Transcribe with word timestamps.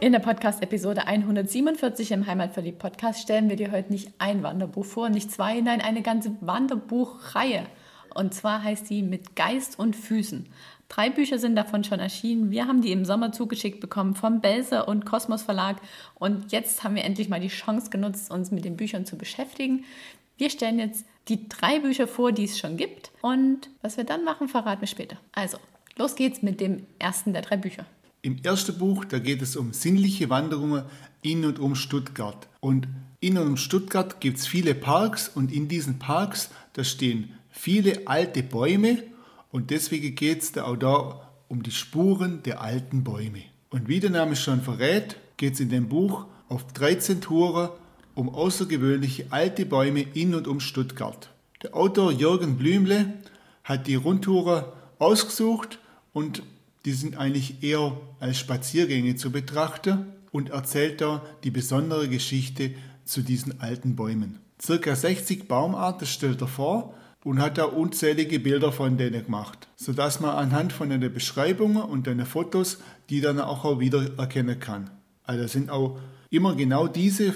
In 0.00 0.12
der 0.12 0.20
Podcast-Episode 0.20 1.06
147 1.06 2.12
im 2.12 2.26
Heimatverliebt-Podcast 2.26 3.20
stellen 3.20 3.50
wir 3.50 3.56
dir 3.56 3.70
heute 3.70 3.92
nicht 3.92 4.10
ein 4.16 4.42
Wanderbuch 4.42 4.86
vor, 4.86 5.10
nicht 5.10 5.30
zwei, 5.30 5.60
nein, 5.60 5.82
eine 5.82 6.00
ganze 6.00 6.34
Wanderbuchreihe. 6.40 7.66
Und 8.14 8.32
zwar 8.32 8.64
heißt 8.64 8.88
die 8.88 9.02
Mit 9.02 9.36
Geist 9.36 9.78
und 9.78 9.94
Füßen. 9.94 10.46
Drei 10.88 11.10
Bücher 11.10 11.38
sind 11.38 11.54
davon 11.54 11.84
schon 11.84 12.00
erschienen. 12.00 12.50
Wir 12.50 12.66
haben 12.66 12.80
die 12.80 12.92
im 12.92 13.04
Sommer 13.04 13.32
zugeschickt 13.32 13.78
bekommen 13.80 14.14
vom 14.14 14.40
Belser 14.40 14.88
und 14.88 15.04
Kosmos 15.04 15.42
Verlag. 15.42 15.76
Und 16.14 16.50
jetzt 16.50 16.82
haben 16.82 16.94
wir 16.94 17.04
endlich 17.04 17.28
mal 17.28 17.38
die 17.38 17.48
Chance 17.48 17.90
genutzt, 17.90 18.30
uns 18.30 18.50
mit 18.50 18.64
den 18.64 18.78
Büchern 18.78 19.04
zu 19.04 19.18
beschäftigen. 19.18 19.84
Wir 20.38 20.48
stellen 20.48 20.78
jetzt 20.78 21.04
die 21.28 21.46
drei 21.46 21.78
Bücher 21.78 22.08
vor, 22.08 22.32
die 22.32 22.44
es 22.44 22.58
schon 22.58 22.78
gibt. 22.78 23.10
Und 23.20 23.68
was 23.82 23.98
wir 23.98 24.04
dann 24.04 24.24
machen, 24.24 24.48
verraten 24.48 24.80
wir 24.80 24.88
später. 24.88 25.18
Also, 25.32 25.58
los 25.98 26.14
geht's 26.14 26.40
mit 26.40 26.58
dem 26.58 26.86
ersten 26.98 27.34
der 27.34 27.42
drei 27.42 27.58
Bücher. 27.58 27.84
Im 28.22 28.38
ersten 28.42 28.76
Buch, 28.76 29.04
da 29.06 29.18
geht 29.18 29.40
es 29.40 29.56
um 29.56 29.72
sinnliche 29.72 30.28
Wanderungen 30.28 30.84
in 31.22 31.44
und 31.44 31.58
um 31.58 31.74
Stuttgart. 31.74 32.48
Und 32.60 32.86
in 33.20 33.38
und 33.38 33.46
um 33.46 33.56
Stuttgart 33.56 34.20
gibt 34.20 34.38
es 34.38 34.46
viele 34.46 34.74
Parks 34.74 35.28
und 35.28 35.50
in 35.50 35.68
diesen 35.68 35.98
Parks, 35.98 36.50
da 36.74 36.84
stehen 36.84 37.30
viele 37.48 38.06
alte 38.06 38.42
Bäume 38.42 39.02
und 39.52 39.70
deswegen 39.70 40.14
geht 40.14 40.42
es 40.42 40.58
auch 40.58 40.76
da 40.76 41.30
um 41.48 41.62
die 41.62 41.70
Spuren 41.70 42.42
der 42.42 42.60
alten 42.60 43.04
Bäume. 43.04 43.42
Und 43.70 43.88
wie 43.88 44.00
der 44.00 44.10
Name 44.10 44.36
schon 44.36 44.60
verrät, 44.60 45.16
geht 45.36 45.54
es 45.54 45.60
in 45.60 45.70
dem 45.70 45.88
Buch 45.88 46.26
auf 46.48 46.72
13 46.72 47.20
Touren 47.20 47.70
um 48.14 48.28
außergewöhnliche 48.28 49.26
alte 49.30 49.64
Bäume 49.64 50.02
in 50.02 50.34
und 50.34 50.46
um 50.46 50.60
Stuttgart. 50.60 51.30
Der 51.62 51.74
Autor 51.74 52.12
Jürgen 52.12 52.56
Blümle 52.56 53.14
hat 53.64 53.86
die 53.86 53.94
Rundtouren 53.94 54.64
ausgesucht 54.98 55.78
und 56.12 56.42
die 56.84 56.92
sind 56.92 57.16
eigentlich 57.16 57.62
eher 57.62 57.96
als 58.20 58.38
Spaziergänge 58.38 59.16
zu 59.16 59.30
betrachten 59.30 60.06
und 60.32 60.50
erzählt 60.50 61.00
da 61.00 61.22
die 61.44 61.50
besondere 61.50 62.08
Geschichte 62.08 62.72
zu 63.04 63.22
diesen 63.22 63.60
alten 63.60 63.96
Bäumen. 63.96 64.38
Circa 64.60 64.94
60 64.94 65.48
Baumarten 65.48 66.06
stellt 66.06 66.40
er 66.40 66.48
vor 66.48 66.94
und 67.24 67.40
hat 67.40 67.58
da 67.58 67.64
unzählige 67.64 68.38
Bilder 68.40 68.72
von 68.72 68.96
denen 68.96 69.24
gemacht, 69.24 69.68
sodass 69.76 70.20
man 70.20 70.36
anhand 70.36 70.72
von 70.72 70.90
den 70.90 71.12
Beschreibungen 71.12 71.82
und 71.82 72.06
den 72.06 72.24
Fotos 72.24 72.78
die 73.10 73.20
dann 73.20 73.40
auch 73.40 73.80
wieder 73.80 74.16
erkennen 74.18 74.58
kann. 74.60 74.90
Also 75.24 75.46
sind 75.48 75.68
auch 75.68 75.98
immer 76.30 76.54
genau 76.54 76.86
diese 76.86 77.34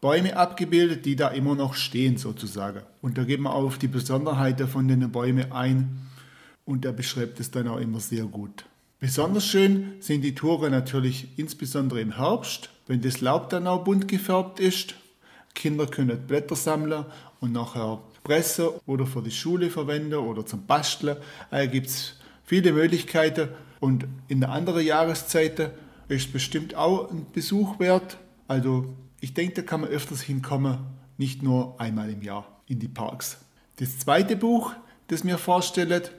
Bäume 0.00 0.36
abgebildet, 0.36 1.06
die 1.06 1.16
da 1.16 1.28
immer 1.28 1.54
noch 1.54 1.74
stehen 1.74 2.18
sozusagen. 2.18 2.82
Und 3.00 3.16
da 3.16 3.24
geht 3.24 3.40
man 3.40 3.52
auf 3.52 3.78
die 3.78 3.88
Besonderheiten 3.88 4.68
von 4.68 4.86
den 4.86 5.10
Bäumen 5.10 5.50
ein 5.52 6.06
und 6.66 6.84
er 6.84 6.92
beschreibt 6.92 7.40
es 7.40 7.50
dann 7.50 7.66
auch 7.66 7.78
immer 7.78 8.00
sehr 8.00 8.24
gut. 8.24 8.66
Besonders 8.98 9.46
schön 9.46 9.96
sind 10.00 10.22
die 10.22 10.34
Tore 10.34 10.70
natürlich 10.70 11.28
insbesondere 11.36 12.00
im 12.00 12.16
Herbst, 12.16 12.70
wenn 12.86 13.02
das 13.02 13.20
Laub 13.20 13.50
dann 13.50 13.66
auch 13.66 13.84
bunt 13.84 14.08
gefärbt 14.08 14.58
ist. 14.58 14.94
Kinder 15.54 15.86
können 15.86 16.26
Blätter 16.26 16.56
sammeln 16.56 17.04
und 17.40 17.52
nachher 17.52 18.00
pressen 18.24 18.68
oder 18.86 19.04
für 19.06 19.20
die 19.20 19.30
Schule 19.30 19.68
verwenden 19.68 20.14
oder 20.14 20.46
zum 20.46 20.64
Basteln. 20.64 21.18
Da 21.50 21.66
gibt 21.66 21.88
es 21.88 22.14
viele 22.42 22.72
Möglichkeiten 22.72 23.50
und 23.80 24.06
in 24.28 24.40
der 24.40 24.48
anderen 24.50 24.84
Jahreszeiten 24.84 25.72
ist 26.08 26.32
bestimmt 26.32 26.74
auch 26.74 27.10
ein 27.10 27.26
Besuch 27.34 27.78
wert. 27.78 28.16
Also 28.48 28.94
ich 29.20 29.34
denke, 29.34 29.56
da 29.56 29.62
kann 29.62 29.82
man 29.82 29.90
öfters 29.90 30.22
hinkommen, 30.22 30.78
nicht 31.18 31.42
nur 31.42 31.78
einmal 31.78 32.08
im 32.08 32.22
Jahr 32.22 32.62
in 32.66 32.78
die 32.78 32.88
Parks. 32.88 33.38
Das 33.76 33.98
zweite 33.98 34.36
Buch, 34.36 34.72
das 35.08 35.22
mir 35.22 35.36
vorstellt, 35.36 36.12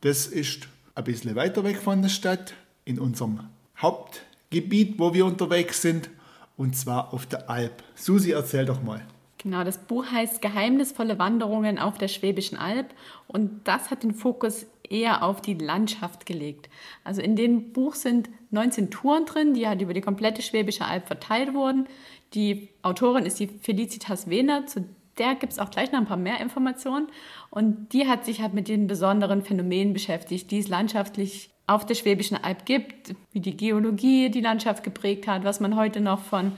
das 0.00 0.26
ist 0.26 0.66
ein 0.94 1.04
bisschen 1.04 1.34
weiter 1.34 1.64
weg 1.64 1.78
von 1.78 2.02
der 2.02 2.08
Stadt, 2.08 2.54
in 2.84 2.98
unserem 2.98 3.40
Hauptgebiet, 3.78 4.98
wo 4.98 5.14
wir 5.14 5.26
unterwegs 5.26 5.82
sind, 5.82 6.10
und 6.56 6.76
zwar 6.76 7.12
auf 7.12 7.26
der 7.26 7.50
Alp. 7.50 7.82
Susi, 7.94 8.30
erzähl 8.30 8.64
doch 8.64 8.82
mal. 8.82 9.04
Genau, 9.38 9.64
das 9.64 9.78
Buch 9.78 10.06
heißt 10.10 10.40
Geheimnisvolle 10.40 11.18
Wanderungen 11.18 11.78
auf 11.78 11.98
der 11.98 12.08
Schwäbischen 12.08 12.56
Alb 12.56 12.94
und 13.26 13.60
das 13.64 13.90
hat 13.90 14.02
den 14.02 14.14
Fokus 14.14 14.66
eher 14.88 15.22
auf 15.22 15.42
die 15.42 15.54
Landschaft 15.54 16.24
gelegt. 16.24 16.70
Also 17.02 17.20
in 17.20 17.36
dem 17.36 17.72
Buch 17.72 17.94
sind 17.94 18.30
19 18.52 18.90
Touren 18.90 19.26
drin, 19.26 19.52
die 19.52 19.68
halt 19.68 19.82
über 19.82 19.92
die 19.92 20.00
komplette 20.00 20.40
Schwäbische 20.40 20.86
Alb 20.86 21.06
verteilt 21.06 21.52
wurden. 21.52 21.88
Die 22.32 22.68
Autorin 22.82 23.26
ist 23.26 23.38
die 23.38 23.48
Felicitas 23.48 24.30
Wehner, 24.30 24.66
zu 24.66 24.86
der 25.18 25.34
gibt 25.34 25.52
es 25.52 25.58
auch 25.58 25.70
gleich 25.70 25.92
noch 25.92 25.98
ein 25.98 26.06
paar 26.06 26.16
mehr 26.16 26.40
Informationen 26.40 27.08
und 27.50 27.92
die 27.92 28.06
hat 28.08 28.24
sich 28.24 28.40
halt 28.40 28.54
mit 28.54 28.68
den 28.68 28.86
besonderen 28.86 29.42
Phänomenen 29.42 29.92
beschäftigt, 29.92 30.50
die 30.50 30.58
es 30.58 30.68
landschaftlich 30.68 31.50
auf 31.66 31.86
der 31.86 31.94
Schwäbischen 31.94 32.36
Alb 32.36 32.66
gibt, 32.66 33.14
wie 33.32 33.40
die 33.40 33.56
Geologie 33.56 34.30
die 34.30 34.40
Landschaft 34.40 34.84
geprägt 34.84 35.26
hat, 35.26 35.44
was 35.44 35.60
man 35.60 35.76
heute 35.76 36.00
noch 36.00 36.20
von 36.20 36.52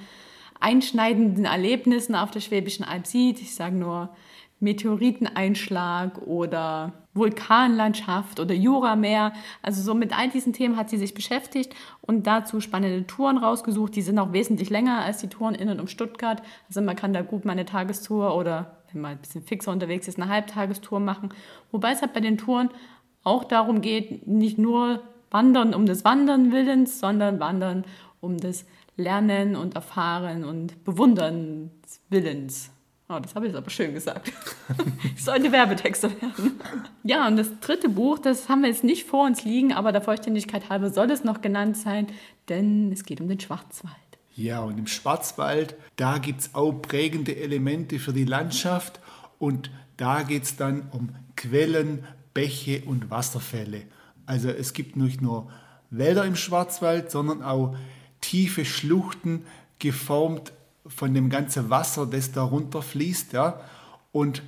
einschneidenden 0.60 1.44
Erlebnissen 1.44 2.14
auf 2.14 2.30
der 2.30 2.40
Schwäbischen 2.40 2.84
Alb 2.84 3.06
sieht. 3.06 3.40
Ich 3.40 3.54
sage 3.54 3.76
nur 3.76 4.10
Meteoriteneinschlag 4.58 6.18
oder 6.22 7.05
Vulkanlandschaft 7.16 8.38
oder 8.40 8.54
Jurameer. 8.54 9.32
Also 9.62 9.82
so 9.82 9.94
mit 9.94 10.16
all 10.16 10.28
diesen 10.28 10.52
Themen 10.52 10.76
hat 10.76 10.90
sie 10.90 10.98
sich 10.98 11.14
beschäftigt 11.14 11.74
und 12.00 12.26
dazu 12.26 12.60
spannende 12.60 13.06
Touren 13.06 13.38
rausgesucht. 13.38 13.96
Die 13.96 14.02
sind 14.02 14.18
auch 14.18 14.32
wesentlich 14.32 14.70
länger 14.70 15.02
als 15.02 15.18
die 15.18 15.28
Touren 15.28 15.54
in 15.54 15.68
und 15.68 15.80
um 15.80 15.88
Stuttgart. 15.88 16.42
Also 16.68 16.80
man 16.82 16.96
kann 16.96 17.12
da 17.12 17.22
gut 17.22 17.44
mal 17.44 17.52
eine 17.52 17.64
Tagestour 17.64 18.36
oder 18.36 18.76
wenn 18.92 19.02
man 19.02 19.12
ein 19.12 19.18
bisschen 19.18 19.42
fixer 19.42 19.72
unterwegs 19.72 20.08
ist, 20.08 20.20
eine 20.20 20.30
Halbtagestour 20.30 21.00
machen. 21.00 21.30
Wobei 21.72 21.92
es 21.92 22.02
halt 22.02 22.12
bei 22.12 22.20
den 22.20 22.38
Touren 22.38 22.70
auch 23.24 23.44
darum 23.44 23.80
geht, 23.80 24.26
nicht 24.26 24.58
nur 24.58 25.02
Wandern 25.30 25.74
um 25.74 25.86
des 25.86 26.04
Wandern 26.04 26.52
Willens, 26.52 27.00
sondern 27.00 27.40
Wandern 27.40 27.84
um 28.20 28.38
des 28.38 28.66
Lernen 28.96 29.56
und 29.56 29.74
Erfahren 29.74 30.44
und 30.44 30.84
Bewundern 30.84 31.70
Willens. 32.08 32.70
Oh, 33.08 33.20
das 33.20 33.36
habe 33.36 33.46
ich 33.46 33.52
jetzt 33.52 33.58
aber 33.58 33.70
schön 33.70 33.94
gesagt. 33.94 34.32
ich 35.14 35.22
sollte 35.22 35.52
Werbetexte 35.52 36.10
werden. 36.20 36.60
Ja, 37.04 37.28
und 37.28 37.36
das 37.36 37.48
dritte 37.60 37.88
Buch, 37.88 38.18
das 38.18 38.48
haben 38.48 38.62
wir 38.62 38.68
jetzt 38.68 38.82
nicht 38.82 39.06
vor 39.06 39.26
uns 39.26 39.44
liegen, 39.44 39.72
aber 39.72 39.92
der 39.92 40.02
Vollständigkeit 40.02 40.68
halber 40.70 40.90
soll 40.90 41.10
es 41.12 41.22
noch 41.22 41.40
genannt 41.40 41.76
sein, 41.76 42.08
denn 42.48 42.90
es 42.90 43.04
geht 43.04 43.20
um 43.20 43.28
den 43.28 43.38
Schwarzwald. 43.38 43.94
Ja, 44.34 44.60
und 44.60 44.76
im 44.76 44.88
Schwarzwald, 44.88 45.76
da 45.94 46.18
gibt 46.18 46.40
es 46.40 46.54
auch 46.54 46.72
prägende 46.72 47.36
Elemente 47.36 48.00
für 48.00 48.12
die 48.12 48.24
Landschaft 48.24 48.98
und 49.38 49.70
da 49.96 50.24
geht 50.24 50.42
es 50.42 50.56
dann 50.56 50.88
um 50.90 51.14
Quellen, 51.36 52.04
Bäche 52.34 52.82
und 52.86 53.08
Wasserfälle. 53.08 53.82
Also 54.26 54.48
es 54.48 54.72
gibt 54.72 54.96
nicht 54.96 55.22
nur 55.22 55.48
Wälder 55.90 56.24
im 56.24 56.36
Schwarzwald, 56.36 57.10
sondern 57.10 57.42
auch 57.42 57.76
tiefe 58.20 58.64
Schluchten, 58.64 59.46
geformt 59.78 60.52
von 60.88 61.14
dem 61.14 61.30
ganzen 61.30 61.70
Wasser, 61.70 62.06
das 62.06 62.32
da 62.32 62.42
runterfließt. 62.42 63.32
Ja? 63.32 63.60
Und 64.12 64.42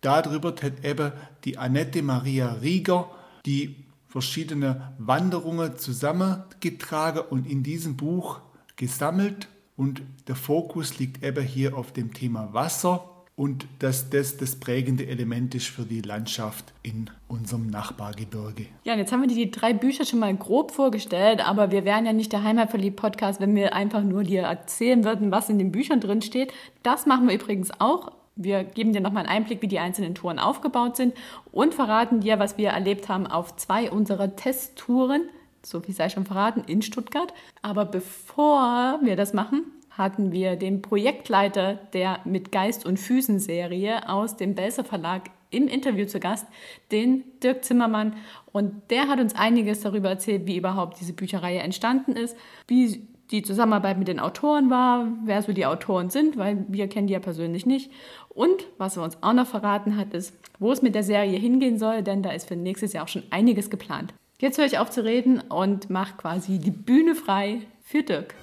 darüber 0.00 0.50
hat 0.50 0.84
eben 0.84 1.12
die 1.44 1.58
Annette 1.58 2.02
Maria 2.02 2.52
Rieger 2.54 3.10
die 3.46 3.76
verschiedene 4.08 4.92
Wanderungen 4.98 5.78
zusammengetragen 5.78 7.22
und 7.30 7.46
in 7.46 7.62
diesem 7.62 7.96
Buch 7.96 8.40
gesammelt. 8.76 9.48
Und 9.76 10.02
der 10.28 10.36
Fokus 10.36 10.98
liegt 10.98 11.22
eben 11.24 11.44
hier 11.44 11.76
auf 11.76 11.92
dem 11.92 12.12
Thema 12.12 12.52
Wasser 12.52 13.11
und 13.42 13.66
dass 13.80 14.08
das 14.08 14.36
das 14.36 14.54
prägende 14.54 15.04
Element 15.08 15.52
ist 15.56 15.66
für 15.66 15.82
die 15.82 16.00
Landschaft 16.00 16.72
in 16.84 17.10
unserem 17.26 17.66
Nachbargebirge. 17.66 18.66
Ja, 18.84 18.92
und 18.92 19.00
jetzt 19.00 19.10
haben 19.10 19.20
wir 19.20 19.26
dir 19.26 19.34
die 19.34 19.50
drei 19.50 19.72
Bücher 19.72 20.04
schon 20.04 20.20
mal 20.20 20.32
grob 20.36 20.70
vorgestellt, 20.70 21.44
aber 21.44 21.72
wir 21.72 21.84
wären 21.84 22.06
ja 22.06 22.12
nicht 22.12 22.32
der 22.32 22.44
Heimatverliebt-Podcast, 22.44 23.40
wenn 23.40 23.56
wir 23.56 23.74
einfach 23.74 24.04
nur 24.04 24.22
dir 24.22 24.42
erzählen 24.42 25.02
würden, 25.02 25.32
was 25.32 25.48
in 25.48 25.58
den 25.58 25.72
Büchern 25.72 25.98
drin 25.98 26.22
steht. 26.22 26.52
Das 26.84 27.04
machen 27.04 27.26
wir 27.26 27.34
übrigens 27.34 27.72
auch. 27.80 28.12
Wir 28.36 28.62
geben 28.62 28.92
dir 28.92 29.00
nochmal 29.00 29.26
einen 29.26 29.36
Einblick, 29.38 29.60
wie 29.60 29.66
die 29.66 29.80
einzelnen 29.80 30.14
Touren 30.14 30.38
aufgebaut 30.38 30.96
sind 30.96 31.12
und 31.50 31.74
verraten 31.74 32.20
dir, 32.20 32.38
was 32.38 32.58
wir 32.58 32.68
erlebt 32.68 33.08
haben 33.08 33.26
auf 33.26 33.56
zwei 33.56 33.90
unserer 33.90 34.36
Testtouren. 34.36 35.22
So 35.64 35.80
viel 35.80 35.96
sei 35.96 36.10
schon 36.10 36.26
verraten, 36.26 36.62
in 36.68 36.80
Stuttgart. 36.80 37.34
Aber 37.60 37.86
bevor 37.86 39.00
wir 39.02 39.16
das 39.16 39.32
machen, 39.32 39.64
hatten 39.96 40.32
wir 40.32 40.56
den 40.56 40.82
Projektleiter 40.82 41.74
der 41.92 42.20
Mit 42.24 42.52
Geist 42.52 42.86
und 42.86 42.98
Füßen 42.98 43.38
Serie 43.38 44.08
aus 44.08 44.36
dem 44.36 44.54
Belser 44.54 44.84
Verlag 44.84 45.30
im 45.50 45.68
Interview 45.68 46.06
zu 46.06 46.18
Gast, 46.18 46.46
den 46.90 47.24
Dirk 47.42 47.64
Zimmermann. 47.64 48.16
Und 48.52 48.90
der 48.90 49.08
hat 49.08 49.20
uns 49.20 49.34
einiges 49.34 49.82
darüber 49.82 50.08
erzählt, 50.08 50.46
wie 50.46 50.56
überhaupt 50.56 50.98
diese 51.00 51.12
Bücherreihe 51.12 51.60
entstanden 51.60 52.12
ist, 52.12 52.36
wie 52.66 53.06
die 53.30 53.42
Zusammenarbeit 53.42 53.98
mit 53.98 54.08
den 54.08 54.20
Autoren 54.20 54.68
war, 54.68 55.08
wer 55.24 55.40
so 55.42 55.52
die 55.52 55.64
Autoren 55.64 56.10
sind, 56.10 56.36
weil 56.36 56.64
wir 56.68 56.88
kennen 56.88 57.06
die 57.06 57.14
ja 57.14 57.20
persönlich 57.20 57.64
nicht. 57.64 57.90
Und 58.28 58.66
was 58.78 58.96
er 58.96 59.04
uns 59.04 59.22
auch 59.22 59.32
noch 59.32 59.46
verraten 59.46 59.96
hat, 59.96 60.12
ist, 60.12 60.34
wo 60.58 60.72
es 60.72 60.82
mit 60.82 60.94
der 60.94 61.02
Serie 61.02 61.38
hingehen 61.38 61.78
soll, 61.78 62.02
denn 62.02 62.22
da 62.22 62.30
ist 62.30 62.48
für 62.48 62.56
nächstes 62.56 62.92
Jahr 62.92 63.04
auch 63.04 63.08
schon 63.08 63.24
einiges 63.30 63.70
geplant. 63.70 64.12
Jetzt 64.38 64.58
höre 64.58 64.66
ich 64.66 64.78
auf 64.78 64.90
zu 64.90 65.04
reden 65.04 65.40
und 65.40 65.88
mache 65.88 66.16
quasi 66.16 66.58
die 66.58 66.70
Bühne 66.70 67.14
frei 67.14 67.60
für 67.82 68.02
Dirk. 68.02 68.34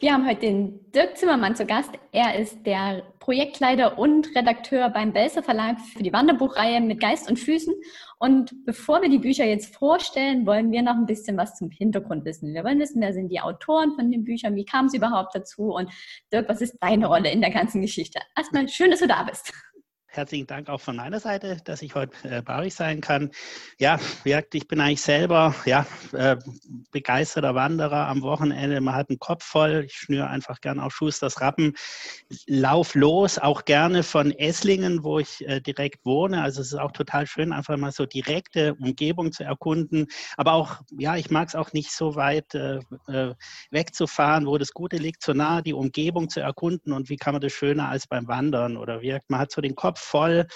Wir 0.00 0.12
haben 0.12 0.28
heute 0.28 0.42
den 0.42 0.92
Dirk 0.92 1.16
Zimmermann 1.16 1.56
zu 1.56 1.66
Gast. 1.66 1.90
Er 2.12 2.38
ist 2.38 2.64
der 2.64 3.02
Projektleiter 3.18 3.98
und 3.98 4.28
Redakteur 4.36 4.90
beim 4.90 5.12
Belser 5.12 5.42
Verlag 5.42 5.80
für 5.80 6.04
die 6.04 6.12
Wanderbuchreihe 6.12 6.80
mit 6.80 7.00
Geist 7.00 7.28
und 7.28 7.36
Füßen. 7.36 7.74
Und 8.20 8.64
bevor 8.64 9.02
wir 9.02 9.08
die 9.08 9.18
Bücher 9.18 9.44
jetzt 9.44 9.74
vorstellen, 9.74 10.46
wollen 10.46 10.70
wir 10.70 10.82
noch 10.82 10.94
ein 10.94 11.06
bisschen 11.06 11.36
was 11.36 11.56
zum 11.56 11.70
Hintergrund 11.70 12.24
wissen. 12.24 12.54
Wir 12.54 12.62
wollen 12.62 12.78
wissen, 12.78 13.00
wer 13.00 13.12
sind 13.12 13.28
die 13.28 13.40
Autoren 13.40 13.92
von 13.96 14.08
den 14.08 14.22
Büchern, 14.22 14.54
wie 14.54 14.64
kam 14.64 14.86
es 14.86 14.94
überhaupt 14.94 15.34
dazu 15.34 15.74
und 15.74 15.90
Dirk, 16.32 16.48
was 16.48 16.60
ist 16.60 16.76
deine 16.80 17.06
Rolle 17.06 17.32
in 17.32 17.40
der 17.40 17.50
ganzen 17.50 17.80
Geschichte? 17.80 18.20
Erstmal 18.36 18.68
schön, 18.68 18.92
dass 18.92 19.00
du 19.00 19.08
da 19.08 19.24
bist 19.24 19.52
herzlichen 20.18 20.48
Dank 20.48 20.68
auch 20.68 20.80
von 20.80 20.96
meiner 20.96 21.20
Seite, 21.20 21.58
dass 21.64 21.80
ich 21.80 21.94
heute 21.94 22.12
äh, 22.28 22.42
bei 22.42 22.58
euch 22.58 22.74
sein 22.74 23.00
kann. 23.00 23.30
Ja, 23.78 24.00
ich 24.24 24.66
bin 24.66 24.80
eigentlich 24.80 25.00
selber 25.00 25.54
ja, 25.64 25.86
äh, 26.12 26.36
begeisterter 26.90 27.54
Wanderer 27.54 28.08
am 28.08 28.22
Wochenende. 28.22 28.80
Man 28.80 28.96
hat 28.96 29.10
einen 29.10 29.20
Kopf 29.20 29.44
voll. 29.44 29.84
Ich 29.86 29.94
schnüre 29.94 30.26
einfach 30.26 30.60
gerne 30.60 30.82
auf 30.82 30.92
Schusters 30.92 31.40
Rappen. 31.40 31.74
Lauf 32.48 32.96
los, 32.96 33.38
auch 33.38 33.64
gerne 33.64 34.02
von 34.02 34.32
Esslingen, 34.32 35.04
wo 35.04 35.20
ich 35.20 35.46
äh, 35.46 35.60
direkt 35.60 36.04
wohne. 36.04 36.42
Also 36.42 36.62
es 36.62 36.72
ist 36.72 36.78
auch 36.80 36.90
total 36.90 37.28
schön, 37.28 37.52
einfach 37.52 37.76
mal 37.76 37.92
so 37.92 38.04
direkte 38.04 38.74
Umgebung 38.74 39.30
zu 39.30 39.44
erkunden. 39.44 40.08
Aber 40.36 40.54
auch, 40.54 40.80
ja, 40.98 41.14
ich 41.14 41.30
mag 41.30 41.46
es 41.46 41.54
auch 41.54 41.72
nicht 41.72 41.92
so 41.92 42.16
weit 42.16 42.56
äh, 42.56 42.80
äh, 43.06 43.34
wegzufahren, 43.70 44.46
wo 44.46 44.58
das 44.58 44.72
Gute 44.72 44.96
liegt, 44.96 45.22
so 45.22 45.32
nah 45.32 45.62
die 45.62 45.74
Umgebung 45.74 46.28
zu 46.28 46.40
erkunden. 46.40 46.92
Und 46.92 47.08
wie 47.08 47.16
kann 47.16 47.34
man 47.34 47.40
das 47.40 47.52
schöner 47.52 47.88
als 47.88 48.08
beim 48.08 48.26
Wandern 48.26 48.76
oder 48.76 49.00
wirkt? 49.00 49.30
Man 49.30 49.38
hat 49.38 49.52
so 49.52 49.60
den 49.60 49.76
Kopf 49.76 50.07
voll, 50.08 50.46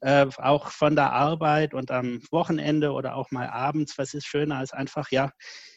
äh, 0.00 0.26
auch 0.38 0.70
von 0.70 0.94
der 0.94 1.12
Arbeit 1.12 1.74
und 1.74 1.90
am 1.90 2.20
Wochenende 2.30 2.92
oder 2.92 3.16
auch 3.16 3.30
mal 3.30 3.48
abends. 3.48 3.98
Was 3.98 4.14
ist 4.14 4.26
schöner 4.26 4.58
als 4.58 4.72
einfach, 4.72 5.10
ja, 5.10 5.32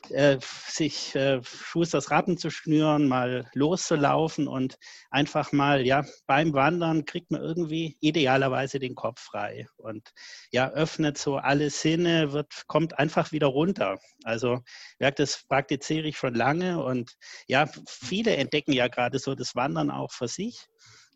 äh, 0.09 0.37
sich 0.67 1.15
äh, 1.15 1.41
Schusters 1.43 2.11
Rappen 2.11 2.37
zu 2.37 2.49
schnüren, 2.49 3.07
mal 3.07 3.49
loszulaufen 3.53 4.47
und 4.47 4.75
einfach 5.09 5.51
mal, 5.51 5.85
ja, 5.85 6.05
beim 6.27 6.53
Wandern 6.53 7.05
kriegt 7.05 7.31
man 7.31 7.41
irgendwie 7.41 7.97
idealerweise 7.99 8.79
den 8.79 8.95
Kopf 8.95 9.21
frei 9.21 9.67
und 9.77 10.11
ja, 10.51 10.69
öffnet 10.69 11.17
so 11.17 11.37
alle 11.37 11.69
Sinne, 11.69 12.31
wird, 12.31 12.67
kommt 12.67 12.99
einfach 12.99 13.31
wieder 13.31 13.47
runter. 13.47 13.97
Also, 14.23 14.59
merkt, 14.99 15.19
das 15.19 15.43
praktiziere 15.47 16.07
ich 16.07 16.17
schon 16.17 16.35
lange 16.35 16.83
und 16.83 17.13
ja, 17.47 17.67
viele 17.87 18.35
entdecken 18.35 18.73
ja 18.73 18.87
gerade 18.87 19.17
so 19.19 19.35
das 19.35 19.55
Wandern 19.55 19.89
auch 19.89 20.11
für 20.11 20.27
sich. 20.27 20.67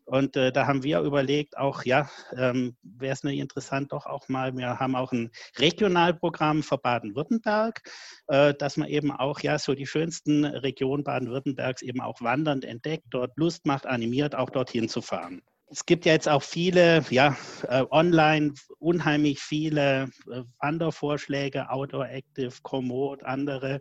Und 0.06 0.36
äh, 0.36 0.52
da 0.52 0.68
haben 0.68 0.84
wir 0.84 1.00
überlegt, 1.00 1.58
auch 1.58 1.84
ja, 1.84 2.08
ähm, 2.36 2.76
wäre 2.82 3.12
es 3.12 3.24
nicht 3.24 3.40
interessant, 3.40 3.92
doch 3.92 4.06
auch 4.06 4.28
mal, 4.28 4.56
wir 4.56 4.78
haben 4.78 4.94
auch 4.94 5.10
ein 5.12 5.32
Regionalprogramm 5.58 6.62
für 6.62 6.78
Baden-Württemberg, 6.78 7.82
äh, 8.28 8.54
dass 8.54 8.76
man 8.76 8.88
eben 8.88 9.10
auch 9.10 9.40
ja 9.40 9.58
so 9.58 9.74
die 9.74 9.86
schönsten 9.86 10.44
Regionen 10.44 11.02
Baden-Württembergs 11.02 11.82
eben 11.82 12.00
auch 12.00 12.20
wandernd 12.20 12.64
entdeckt, 12.64 13.06
dort 13.10 13.36
Lust 13.36 13.66
macht, 13.66 13.84
animiert, 13.84 14.36
auch 14.36 14.50
dorthin 14.50 14.88
zu 14.88 15.02
fahren 15.02 15.42
es 15.68 15.84
gibt 15.84 16.06
ja 16.06 16.12
jetzt 16.12 16.28
auch 16.28 16.44
viele, 16.44 17.04
ja, 17.10 17.36
äh, 17.68 17.84
online 17.90 18.54
unheimlich 18.78 19.40
viele 19.40 20.04
äh, 20.30 20.42
Wandervorschläge, 20.60 21.70
Outdoor 21.70 22.08
Active, 22.08 22.52
Komoot, 22.62 23.24
andere. 23.24 23.80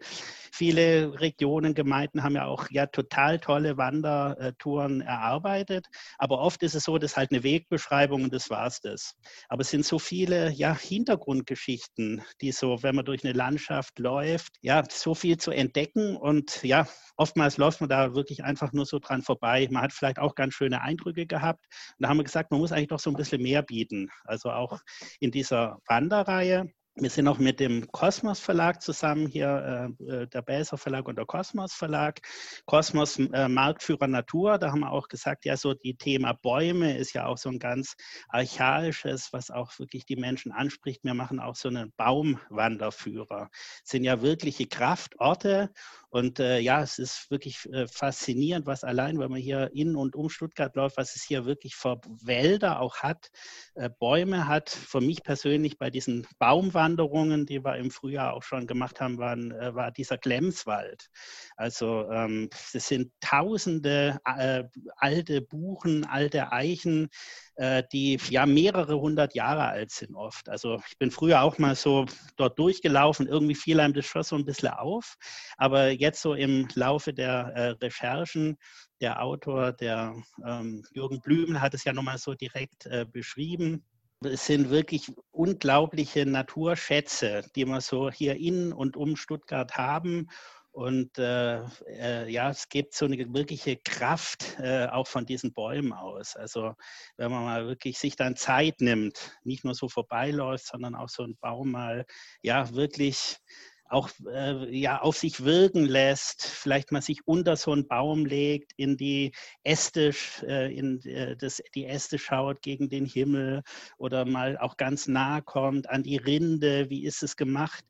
Viele 0.52 1.20
Regionen, 1.20 1.76
Gemeinden 1.76 2.24
haben 2.24 2.36
ja 2.36 2.46
auch 2.48 2.68
ja 2.72 2.88
total 2.88 3.40
tolle 3.40 3.78
Wandertouren 3.78 5.02
erarbeitet. 5.02 5.86
Aber 6.18 6.40
oft 6.40 6.64
ist 6.64 6.74
es 6.74 6.86
so, 6.86 6.98
dass 6.98 7.18
halt 7.18 7.32
eine 7.32 7.44
Wegbeschreibung 7.44 8.24
und 8.24 8.34
das 8.34 8.50
war's 8.50 8.82
das. 8.82 9.14
Aber 9.50 9.62
es 9.62 9.70
sind 9.70 9.86
so 9.86 10.00
viele 10.00 10.50
ja, 10.52 10.76
Hintergrundgeschichten, 10.76 12.24
die 12.42 12.52
so, 12.52 12.82
wenn 12.82 12.96
man 12.96 13.06
durch 13.06 13.24
eine 13.24 13.34
Landschaft 13.34 14.00
läuft, 14.00 14.54
ja, 14.62 14.84
so 14.90 15.14
viel 15.14 15.38
zu 15.38 15.52
entdecken. 15.52 16.16
Und 16.18 16.64
ja, 16.64 16.88
oftmals 17.18 17.58
läuft 17.58 17.82
man 17.82 17.90
da 17.90 18.16
wirklich 18.16 18.44
einfach 18.44 18.72
nur 18.74 18.86
so 18.88 18.98
dran 18.98 19.22
vorbei. 19.22 19.68
Man 19.70 19.84
hat 19.84 19.94
vielleicht 19.94 20.18
auch 20.18 20.34
ganz 20.34 20.56
schöne 20.56 20.82
Eindrücke 20.82 21.28
gehabt. 21.28 21.66
Und 21.98 22.04
da 22.04 22.10
haben 22.10 22.18
wir 22.18 22.24
gesagt, 22.24 22.52
man 22.52 22.60
muss 22.60 22.72
eigentlich 22.72 22.88
doch 22.88 23.00
so 23.00 23.10
ein 23.10 23.16
bisschen 23.16 23.42
mehr 23.42 23.62
bieten. 23.62 24.10
Also 24.26 24.52
auch 24.52 24.80
in 25.20 25.32
dieser 25.32 25.80
Wanderreihe 25.88 26.70
wir 26.98 27.10
sind 27.10 27.28
auch 27.28 27.40
mit 27.40 27.60
dem 27.60 27.92
Kosmos 27.92 28.40
Verlag 28.40 28.82
zusammen 28.82 29.28
hier, 29.28 29.92
äh, 30.00 30.14
äh, 30.14 30.28
der 30.28 30.42
Belser 30.42 30.78
Verlag 30.78 31.08
und 31.10 31.18
der 31.18 31.26
Kosmos 31.26 31.74
Verlag. 31.74 32.22
Kosmos 32.66 33.20
äh, 33.20 33.50
Marktführer 33.50 34.08
Natur, 34.08 34.58
da 34.58 34.72
haben 34.72 34.80
wir 34.80 34.92
auch 34.94 35.10
gesagt, 35.10 35.44
ja, 35.44 35.58
so 35.58 35.74
die 35.74 35.98
Thema 35.98 36.32
Bäume 36.32 36.98
ist 36.98 37.12
ja 37.12 37.26
auch 37.26 37.38
so 37.38 37.50
ein 37.50 37.60
ganz 37.60 37.96
archaisches, 38.30 39.34
was 39.34 39.52
auch 39.52 39.78
wirklich 39.78 40.06
die 40.06 40.16
Menschen 40.16 40.54
anspricht. 40.54 41.04
Wir 41.04 41.14
machen 41.14 41.42
auch 41.42 41.58
so 41.58 41.68
einen 41.68 41.92
Baumwanderführer. 41.98 43.50
Sind 43.84 44.06
ja 44.06 44.22
wirkliche 44.22 44.66
Kraftorte 44.66 45.72
und 46.16 46.40
äh, 46.40 46.60
ja, 46.60 46.82
es 46.82 46.98
ist 46.98 47.30
wirklich 47.30 47.70
äh, 47.74 47.88
faszinierend, 47.88 48.66
was 48.66 48.86
allein, 48.86 49.20
wenn 49.20 49.30
man 49.30 49.42
hier 49.42 49.72
in 49.74 49.98
und 49.98 50.16
um 50.16 50.30
Stuttgart 50.30 50.74
läuft, 50.78 50.96
was 50.96 51.14
es 51.18 51.24
hier 51.24 51.46
wirklich 51.46 51.76
für 51.76 52.00
Wälder 52.24 52.80
auch 52.80 53.00
hat, 53.00 53.32
äh, 53.74 53.90
Bäume 53.90 54.48
hat. 54.48 54.70
Für 54.70 55.02
mich 55.02 55.24
persönlich 55.24 55.78
bei 55.78 55.90
diesen 55.90 56.26
Baumwanderungen, 56.40 57.46
die 57.46 57.66
wir 57.66 57.76
im 57.76 57.92
Frühjahr 57.92 58.34
auch 58.34 58.44
schon 58.44 58.66
gemacht 58.66 59.02
haben, 59.02 59.18
waren, 59.18 59.52
äh, 59.52 59.76
war 59.76 59.92
dieser 59.92 60.18
Glemswald. 60.18 61.10
Also 61.58 62.10
ähm, 62.10 62.50
es 62.72 62.88
sind 62.88 63.12
tausende 63.20 64.18
äh, 64.24 64.64
alte 64.96 65.42
Buchen, 65.42 66.06
alte 66.06 66.54
Eichen, 66.54 67.10
äh, 67.56 67.84
die 67.92 68.20
ja 68.30 68.46
mehrere 68.46 69.00
hundert 69.00 69.34
Jahre 69.34 69.64
alt 69.66 69.92
sind 69.92 70.16
oft. 70.16 70.50
Also 70.50 70.82
ich 70.90 70.98
bin 70.98 71.12
früher 71.12 71.42
auch 71.42 71.58
mal 71.58 71.76
so 71.76 72.06
dort 72.38 72.60
durchgelaufen, 72.60 73.28
irgendwie 73.28 73.56
fiel 73.56 73.80
einem 73.80 73.94
das 73.94 74.06
schon 74.06 74.24
so 74.24 74.36
ein 74.36 74.46
bisschen 74.46 74.70
auf. 74.70 75.16
Aber 75.58 75.90
jetzt 75.90 76.22
so 76.22 76.34
im 76.34 76.68
Laufe 76.76 77.14
der 77.14 77.54
äh, 77.56 77.70
Recherchen, 77.84 78.58
der 79.02 79.22
Autor, 79.22 79.74
der 79.74 80.16
ähm, 80.46 80.84
Jürgen 80.94 81.22
Blümel, 81.22 81.62
hat 81.62 81.74
es 81.74 81.84
ja 81.84 81.94
nochmal 81.94 82.18
so 82.18 82.34
direkt 82.34 82.86
äh, 82.88 83.06
beschrieben. 83.10 83.84
Es 84.22 84.46
sind 84.46 84.70
wirklich 84.70 85.12
unglaubliche 85.32 86.26
Naturschätze, 86.26 87.44
die 87.56 87.66
wir 87.66 87.82
so 87.82 88.10
hier 88.10 88.38
in 88.38 88.74
und 88.74 88.98
um 88.98 89.16
Stuttgart 89.16 89.78
haben 89.78 90.30
und 90.76 91.18
äh, 91.18 91.62
äh, 91.88 92.30
ja, 92.30 92.50
es 92.50 92.68
gibt 92.68 92.96
so 92.96 93.06
eine 93.06 93.34
wirkliche 93.34 93.78
Kraft 93.78 94.58
äh, 94.60 94.88
auch 94.88 95.08
von 95.08 95.26
diesen 95.26 95.54
Bäumen 95.54 95.94
aus. 95.94 96.36
Also 96.36 96.74
wenn 97.16 97.32
man 97.32 97.46
mal 97.46 97.66
wirklich 97.66 97.98
sich 97.98 98.18
dann 98.18 98.36
Zeit 98.36 98.82
nimmt, 98.82 99.38
nicht 99.46 99.64
nur 99.64 99.74
so 99.74 99.88
vorbeiläuft, 99.88 100.66
sondern 100.66 100.96
auch 100.96 101.08
so 101.08 101.24
einen 101.24 101.38
Baum 101.38 101.72
mal 101.72 102.06
ja 102.42 102.74
wirklich 102.74 103.38
auch 103.88 104.10
äh, 104.32 104.76
ja, 104.76 105.02
auf 105.02 105.18
sich 105.18 105.44
wirken 105.44 105.86
lässt, 105.86 106.46
vielleicht 106.46 106.92
mal 106.92 107.02
sich 107.02 107.28
unter 107.28 107.56
so 107.56 107.72
einen 107.72 107.88
Baum 107.88 108.26
legt, 108.26 108.74
in 108.78 108.98
die 108.98 109.32
Äste, 109.64 110.12
äh, 110.44 110.76
in 110.76 111.02
äh, 111.04 111.36
das, 111.38 111.62
die 111.76 111.86
Äste 111.86 112.18
schaut 112.18 112.62
gegen 112.62 112.90
den 112.90 113.06
Himmel 113.06 113.62
oder 113.98 114.26
mal 114.26 114.58
auch 114.58 114.78
ganz 114.78 115.08
nah 115.08 115.42
kommt 115.42 115.90
an 115.90 116.04
die 116.04 116.18
Rinde, 116.18 116.90
wie 116.90 117.06
ist 117.06 117.22
es 117.22 117.36
gemacht. 117.36 117.86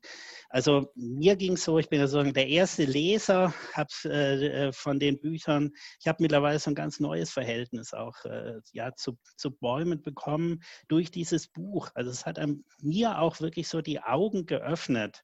Also 0.48 0.92
mir 0.94 1.36
ging 1.36 1.54
es 1.54 1.64
so, 1.64 1.78
ich 1.78 1.88
bin 1.88 1.98
ja 1.98 2.06
sozusagen 2.06 2.34
der 2.34 2.48
erste 2.48 2.84
Leser 2.84 3.52
hab, 3.72 3.88
äh, 4.04 4.68
äh, 4.68 4.72
von 4.72 4.98
den 4.98 5.18
Büchern. 5.18 5.72
Ich 6.00 6.08
habe 6.08 6.22
mittlerweile 6.22 6.58
so 6.58 6.70
ein 6.70 6.74
ganz 6.74 7.00
neues 7.00 7.30
Verhältnis 7.30 7.92
auch 7.92 8.24
äh, 8.24 8.60
ja, 8.72 8.94
zu, 8.94 9.18
zu 9.36 9.50
Bäumen 9.50 10.02
bekommen 10.02 10.62
durch 10.88 11.10
dieses 11.10 11.48
Buch. 11.48 11.90
Also 11.94 12.10
es 12.10 12.26
hat 12.26 12.38
mir 12.80 13.18
auch 13.18 13.40
wirklich 13.40 13.68
so 13.68 13.80
die 13.80 14.00
Augen 14.00 14.46
geöffnet, 14.46 15.22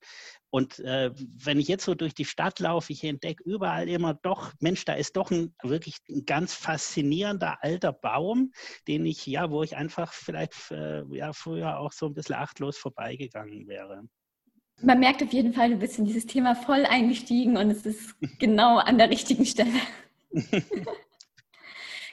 und 0.53 0.81
äh, 0.81 1.11
wenn 1.17 1.59
ich 1.59 1.67
jetzt 1.67 1.87
so 1.87 1.95
durch 1.95 2.13
die 2.13 2.27
Stadt 2.27 2.61
laufe, 2.61 2.93
ich 2.93 3.03
entdecke 3.05 3.43
überall 3.43 3.89
immer 3.89 4.13
doch, 4.13 4.53
Mensch, 4.61 4.85
da 4.85 4.93
ist 4.93 5.17
doch 5.17 5.31
ein 5.31 5.55
wirklich 5.63 5.97
ein 6.11 6.27
ganz 6.27 6.53
faszinierender 6.53 7.65
alter 7.65 7.95
Baum, 7.95 8.53
den 8.87 9.07
ich, 9.07 9.25
ja, 9.25 9.51
wo 9.51 9.63
ich 9.63 9.79
einfach 9.79 10.13
vielleicht 10.13 10.71
äh, 10.71 11.05
ja, 11.17 11.33
früher 11.33 11.79
auch 11.79 11.93
so 11.93 12.05
ein 12.05 12.13
bisschen 12.13 12.35
achtlos 12.35 12.77
vorbeigegangen 12.77 13.67
wäre. 13.67 14.03
Man 14.83 15.01
merkt 15.01 15.23
auf 15.23 15.33
jeden 15.33 15.55
Fall, 15.55 15.71
du 15.71 15.77
bist 15.77 15.99
in 15.99 16.05
dieses 16.05 16.27
Thema 16.27 16.55
voll 16.55 16.85
eingestiegen 16.85 17.57
und 17.57 17.71
es 17.71 17.87
ist 17.87 18.15
genau 18.39 18.77
an 18.77 18.99
der 18.99 19.09
richtigen 19.09 19.47
Stelle. 19.47 19.73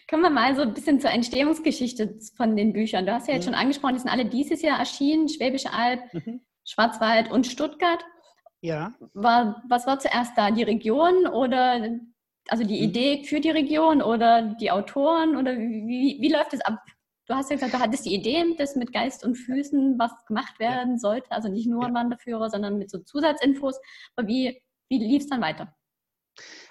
Kommen 0.10 0.24
wir 0.24 0.30
mal 0.30 0.56
so 0.56 0.62
ein 0.62 0.74
bisschen 0.74 1.02
zur 1.02 1.12
Entstehungsgeschichte 1.12 2.18
von 2.38 2.56
den 2.56 2.72
Büchern. 2.72 3.06
Du 3.06 3.12
hast 3.12 3.28
ja 3.28 3.34
jetzt 3.34 3.48
mhm. 3.48 3.52
schon 3.52 3.60
angesprochen, 3.60 3.96
die 3.96 4.00
sind 4.00 4.12
alle 4.12 4.28
dieses 4.28 4.62
Jahr 4.62 4.80
erschienen, 4.80 5.28
Schwäbische 5.28 5.74
Alb, 5.74 6.14
mhm. 6.14 6.40
Schwarzwald 6.64 7.30
und 7.30 7.46
Stuttgart. 7.46 8.02
Ja. 8.62 8.94
War, 9.14 9.64
was 9.68 9.88
war 9.88 10.00
zuerst 10.00 10.38
da? 10.38 10.52
Die 10.52 10.64
Region 10.64 11.28
oder 11.28 12.00
also 12.50 12.64
die 12.64 12.78
mhm. 12.78 12.84
Idee 12.84 13.24
für 13.24 13.40
die 13.40 13.52
Region 13.52 14.02
oder 14.02 14.42
die 14.60 14.72
Autoren 14.72 15.36
oder 15.36 15.56
wie, 15.58 16.18
wie 16.20 16.32
läuft 16.32 16.54
es 16.54 16.62
ab? 16.62 16.80
Du 17.28 17.36
hast 17.36 17.52
ja 17.52 17.56
gesagt, 17.56 17.74
du 17.74 17.80
hattest 17.80 18.06
die 18.06 18.16
Idee, 18.16 18.56
dass 18.58 18.76
mit 18.76 18.92
Geist 18.92 19.24
und 19.24 19.36
Füßen 19.36 20.00
was 20.00 20.12
gemacht 20.26 20.60
werden 20.60 20.94
ja. 20.94 20.98
sollte. 20.98 21.32
Also 21.32 21.48
nicht 21.48 21.68
nur 21.68 21.84
ja. 21.84 21.90
ein 21.90 21.94
Wanderführer, 21.94 22.50
sondern 22.50 22.80
mit 22.80 22.90
so 22.90 22.98
Zusatzinfos. 23.00 23.80
Aber 24.16 24.28
wie, 24.28 24.62
wie 24.90 24.98
lief 24.98 25.24
es 25.24 25.30
dann 25.30 25.42
weiter? 25.42 25.76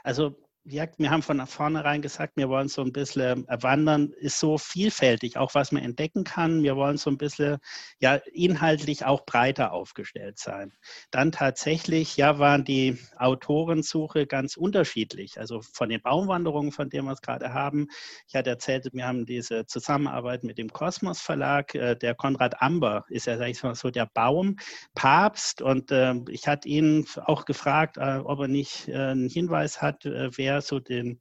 Also 0.02 0.34
wir 0.70 1.10
haben 1.10 1.22
von 1.22 1.46
vornherein 1.46 2.02
gesagt, 2.02 2.36
wir 2.36 2.48
wollen 2.48 2.68
so 2.68 2.82
ein 2.82 2.92
bisschen 2.92 3.48
äh, 3.48 3.62
wandern, 3.62 4.12
ist 4.18 4.38
so 4.38 4.58
vielfältig, 4.58 5.36
auch 5.36 5.54
was 5.54 5.72
man 5.72 5.82
entdecken 5.82 6.24
kann. 6.24 6.62
Wir 6.62 6.76
wollen 6.76 6.98
so 6.98 7.10
ein 7.10 7.18
bisschen 7.18 7.58
ja 8.00 8.16
inhaltlich 8.32 9.04
auch 9.04 9.24
breiter 9.24 9.72
aufgestellt 9.72 10.38
sein. 10.38 10.72
Dann 11.10 11.32
tatsächlich, 11.32 12.16
ja, 12.16 12.38
waren 12.38 12.64
die 12.64 12.98
Autorensuche 13.16 14.26
ganz 14.26 14.56
unterschiedlich. 14.56 15.38
Also 15.38 15.60
von 15.62 15.88
den 15.88 16.02
Baumwanderungen, 16.02 16.72
von 16.72 16.90
denen 16.90 17.06
wir 17.06 17.12
es 17.12 17.22
gerade 17.22 17.54
haben. 17.54 17.88
Ich 18.26 18.34
hatte 18.34 18.50
erzählt, 18.50 18.88
wir 18.92 19.06
haben 19.06 19.26
diese 19.26 19.66
Zusammenarbeit 19.66 20.44
mit 20.44 20.58
dem 20.58 20.70
Kosmos 20.70 21.20
Verlag. 21.20 21.74
Äh, 21.74 21.96
der 21.96 22.14
Konrad 22.14 22.60
Amber 22.60 23.04
ist 23.08 23.26
ja, 23.26 23.38
sag 23.38 23.48
ich 23.48 23.62
mal, 23.62 23.74
so 23.74 23.90
der 23.90 24.06
Baumpapst. 24.06 25.62
Und 25.62 25.90
äh, 25.90 26.14
ich 26.28 26.46
hatte 26.46 26.68
ihn 26.68 27.06
auch 27.24 27.44
gefragt, 27.44 27.96
äh, 27.96 28.18
ob 28.22 28.40
er 28.40 28.48
nicht 28.48 28.88
äh, 28.88 28.96
einen 28.96 29.28
Hinweis 29.28 29.80
hat, 29.80 30.04
äh, 30.04 30.36
so 30.60 30.80
den, 30.80 31.20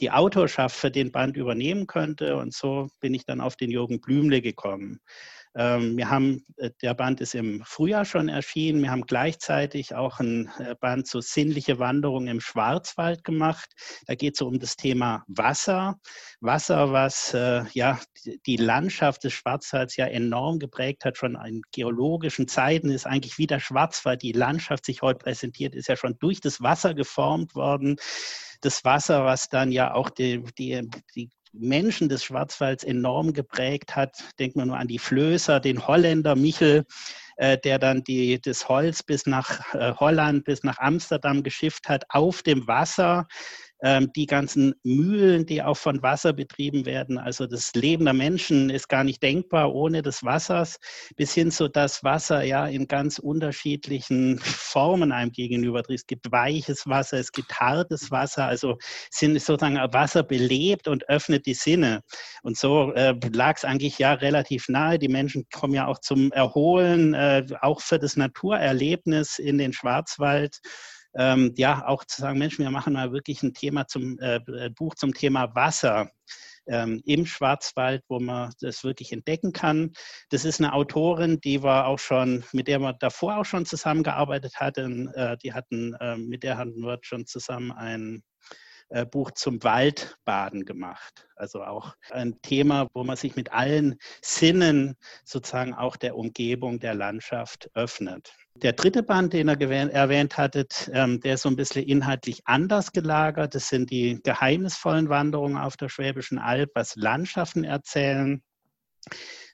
die 0.00 0.10
Autorschaft 0.10 0.76
für 0.76 0.90
den 0.90 1.12
Band 1.12 1.36
übernehmen 1.36 1.86
könnte. 1.86 2.36
Und 2.36 2.54
so 2.54 2.88
bin 3.00 3.14
ich 3.14 3.24
dann 3.24 3.40
auf 3.40 3.56
den 3.56 3.70
Jürgen 3.70 4.00
Blümle 4.00 4.40
gekommen. 4.40 5.00
Ähm, 5.54 5.98
wir 5.98 6.08
haben, 6.08 6.44
äh, 6.56 6.70
der 6.80 6.94
Band 6.94 7.20
ist 7.20 7.34
im 7.34 7.62
Frühjahr 7.64 8.06
schon 8.06 8.28
erschienen. 8.28 8.82
Wir 8.82 8.90
haben 8.90 9.02
gleichzeitig 9.02 9.94
auch 9.94 10.18
ein 10.18 10.50
äh, 10.58 10.74
Band 10.80 11.06
zu 11.06 11.20
sinnliche 11.20 11.78
Wanderung 11.78 12.26
im 12.26 12.40
Schwarzwald 12.40 13.22
gemacht. 13.22 13.70
Da 14.06 14.14
geht 14.14 14.34
es 14.34 14.38
so 14.38 14.46
um 14.46 14.58
das 14.58 14.76
Thema 14.76 15.24
Wasser. 15.28 15.98
Wasser, 16.40 16.92
was 16.92 17.34
äh, 17.34 17.64
ja 17.74 18.00
die 18.46 18.56
Landschaft 18.56 19.24
des 19.24 19.34
Schwarzwalds 19.34 19.96
ja 19.96 20.06
enorm 20.06 20.58
geprägt 20.58 21.04
hat, 21.04 21.18
schon 21.18 21.36
in 21.46 21.60
geologischen 21.72 22.48
Zeiten 22.48 22.90
ist 22.90 23.06
eigentlich 23.06 23.36
wie 23.36 23.46
der 23.46 23.60
Schwarzwald, 23.60 24.22
die 24.22 24.32
Landschaft 24.32 24.86
sich 24.86 25.02
heute 25.02 25.18
präsentiert, 25.18 25.74
ist 25.74 25.88
ja 25.88 25.96
schon 25.96 26.16
durch 26.18 26.40
das 26.40 26.62
Wasser 26.62 26.94
geformt 26.94 27.54
worden 27.54 27.96
das 28.64 28.84
Wasser, 28.84 29.24
was 29.24 29.48
dann 29.48 29.70
ja 29.72 29.94
auch 29.94 30.10
die, 30.10 30.42
die, 30.58 30.88
die 31.14 31.30
Menschen 31.52 32.08
des 32.08 32.24
Schwarzwalds 32.24 32.84
enorm 32.84 33.32
geprägt 33.32 33.94
hat. 33.94 34.16
Denkt 34.38 34.56
man 34.56 34.68
nur 34.68 34.78
an 34.78 34.88
die 34.88 34.98
Flößer, 34.98 35.60
den 35.60 35.86
Holländer 35.86 36.34
Michel, 36.34 36.84
äh, 37.36 37.58
der 37.58 37.78
dann 37.78 38.02
die, 38.04 38.40
das 38.40 38.68
Holz 38.68 39.02
bis 39.02 39.26
nach 39.26 39.74
äh, 39.74 39.92
Holland, 39.94 40.44
bis 40.44 40.62
nach 40.62 40.78
Amsterdam 40.78 41.42
geschifft 41.42 41.88
hat, 41.88 42.04
auf 42.08 42.42
dem 42.42 42.66
Wasser. 42.66 43.26
Ähm, 43.84 44.12
die 44.14 44.26
ganzen 44.26 44.74
Mühlen, 44.84 45.44
die 45.44 45.60
auch 45.60 45.76
von 45.76 46.02
Wasser 46.02 46.32
betrieben 46.32 46.86
werden. 46.86 47.18
Also 47.18 47.48
das 47.48 47.72
Leben 47.74 48.04
der 48.04 48.14
Menschen 48.14 48.70
ist 48.70 48.88
gar 48.88 49.02
nicht 49.02 49.20
denkbar 49.20 49.74
ohne 49.74 50.02
des 50.02 50.22
Wassers, 50.22 50.78
bis 51.16 51.34
hin 51.34 51.50
zu 51.50 51.66
das 51.66 52.04
Wasser 52.04 52.44
ja 52.44 52.68
in 52.68 52.86
ganz 52.86 53.18
unterschiedlichen 53.18 54.38
Formen 54.38 55.10
einem 55.10 55.32
gegenüber. 55.32 55.82
Es 55.88 56.06
gibt 56.06 56.30
weiches 56.30 56.86
Wasser, 56.86 57.18
es 57.18 57.32
gibt 57.32 57.52
hartes 57.58 58.12
Wasser, 58.12 58.46
also 58.46 58.78
sind 59.10 59.40
sozusagen 59.40 59.76
Wasser 59.92 60.22
belebt 60.22 60.86
und 60.86 61.08
öffnet 61.08 61.46
die 61.46 61.54
Sinne. 61.54 62.02
Und 62.44 62.56
so 62.56 62.92
äh, 62.92 63.16
lag 63.32 63.56
es 63.56 63.64
eigentlich 63.64 63.98
ja 63.98 64.12
relativ 64.12 64.68
nahe. 64.68 65.00
Die 65.00 65.08
Menschen 65.08 65.44
kommen 65.52 65.74
ja 65.74 65.88
auch 65.88 65.98
zum 65.98 66.30
Erholen, 66.30 67.14
äh, 67.14 67.44
auch 67.60 67.80
für 67.80 67.98
das 67.98 68.16
Naturerlebnis 68.16 69.40
in 69.40 69.58
den 69.58 69.72
Schwarzwald 69.72 70.60
ähm, 71.16 71.52
ja 71.56 71.86
auch 71.86 72.04
zu 72.04 72.20
sagen, 72.20 72.38
Mensch, 72.38 72.58
wir 72.58 72.70
machen 72.70 72.94
mal 72.94 73.12
wirklich 73.12 73.42
ein 73.42 73.54
Thema 73.54 73.86
zum 73.86 74.18
äh, 74.18 74.36
äh, 74.36 74.70
Buch 74.70 74.94
zum 74.94 75.12
Thema 75.14 75.54
Wasser. 75.54 76.10
Ähm, 76.68 77.02
im 77.06 77.26
Schwarzwald, 77.26 78.04
wo 78.08 78.20
man 78.20 78.52
das 78.60 78.84
wirklich 78.84 79.12
entdecken 79.12 79.52
kann. 79.52 79.90
Das 80.30 80.44
ist 80.44 80.60
eine 80.60 80.72
Autorin, 80.72 81.40
die 81.40 81.64
war 81.64 81.88
auch 81.88 81.98
schon, 81.98 82.44
mit 82.52 82.68
der 82.68 82.78
man 82.78 82.94
davor 83.00 83.38
auch 83.38 83.44
schon 83.44 83.66
zusammengearbeitet 83.66 84.60
hatten. 84.60 85.08
Äh, 85.08 85.36
die 85.38 85.52
hatten, 85.52 85.94
äh, 85.94 86.16
mit 86.16 86.44
der 86.44 86.58
hatten 86.58 86.80
wir 86.82 87.00
schon 87.02 87.26
zusammen 87.26 87.72
ein 87.72 88.22
äh, 88.92 89.06
Buch 89.06 89.30
zum 89.30 89.62
Waldbaden 89.62 90.64
gemacht. 90.64 91.26
Also 91.36 91.62
auch 91.62 91.94
ein 92.10 92.40
Thema, 92.42 92.88
wo 92.92 93.04
man 93.04 93.16
sich 93.16 93.36
mit 93.36 93.52
allen 93.52 93.96
Sinnen 94.22 94.96
sozusagen 95.24 95.72
auch 95.74 95.96
der 95.96 96.16
Umgebung, 96.16 96.78
der 96.78 96.94
Landschaft 96.94 97.70
öffnet. 97.74 98.34
Der 98.56 98.74
dritte 98.74 99.02
Band, 99.02 99.32
den 99.32 99.48
ihr 99.48 99.60
erwähnt 99.92 100.36
hattet, 100.36 100.90
ähm, 100.92 101.20
der 101.20 101.34
ist 101.34 101.42
so 101.42 101.48
ein 101.48 101.56
bisschen 101.56 101.84
inhaltlich 101.84 102.42
anders 102.44 102.92
gelagert. 102.92 103.54
Das 103.54 103.68
sind 103.68 103.90
die 103.90 104.20
geheimnisvollen 104.22 105.08
Wanderungen 105.08 105.56
auf 105.56 105.76
der 105.78 105.88
Schwäbischen 105.88 106.38
Alb, 106.38 106.70
was 106.74 106.94
Landschaften 106.94 107.64
erzählen. 107.64 108.42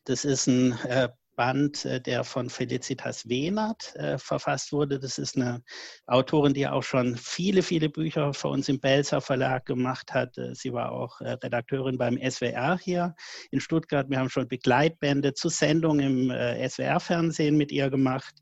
Das 0.04 0.25
ist 0.25 0.49
ein 0.49 0.73
äh, 0.85 1.09
Band, 1.38 1.85
äh, 1.85 2.00
der 2.00 2.25
von 2.25 2.50
Felicitas 2.50 3.28
Wehnert 3.28 3.95
äh, 3.95 4.18
verfasst 4.18 4.73
wurde. 4.73 4.99
Das 4.99 5.18
ist 5.18 5.37
eine 5.37 5.62
Autorin, 6.09 6.52
die 6.52 6.66
auch 6.66 6.83
schon 6.83 7.16
viele, 7.16 7.62
viele 7.62 7.88
Bücher 7.88 8.35
für 8.35 8.49
uns 8.49 8.68
im 8.68 8.80
Belzer 8.80 9.21
Verlag 9.21 9.64
gemacht 9.64 10.12
hat. 10.12 10.37
Äh, 10.37 10.57
sie 10.57 10.73
war 10.73 10.90
auch 10.90 11.21
äh, 11.21 11.30
Redakteurin 11.30 11.97
beim 11.97 12.18
SWR 12.18 12.76
hier 12.83 13.14
in 13.52 13.61
Stuttgart. 13.61 14.11
Wir 14.11 14.18
haben 14.18 14.30
schon 14.30 14.49
Begleitbände 14.49 15.33
zu 15.33 15.49
Sendungen 15.49 16.00
im 16.00 16.30
äh, 16.30 16.68
SWR-Fernsehen 16.68 17.57
mit 17.57 17.71
ihr 17.71 17.88
gemacht. 17.88 18.35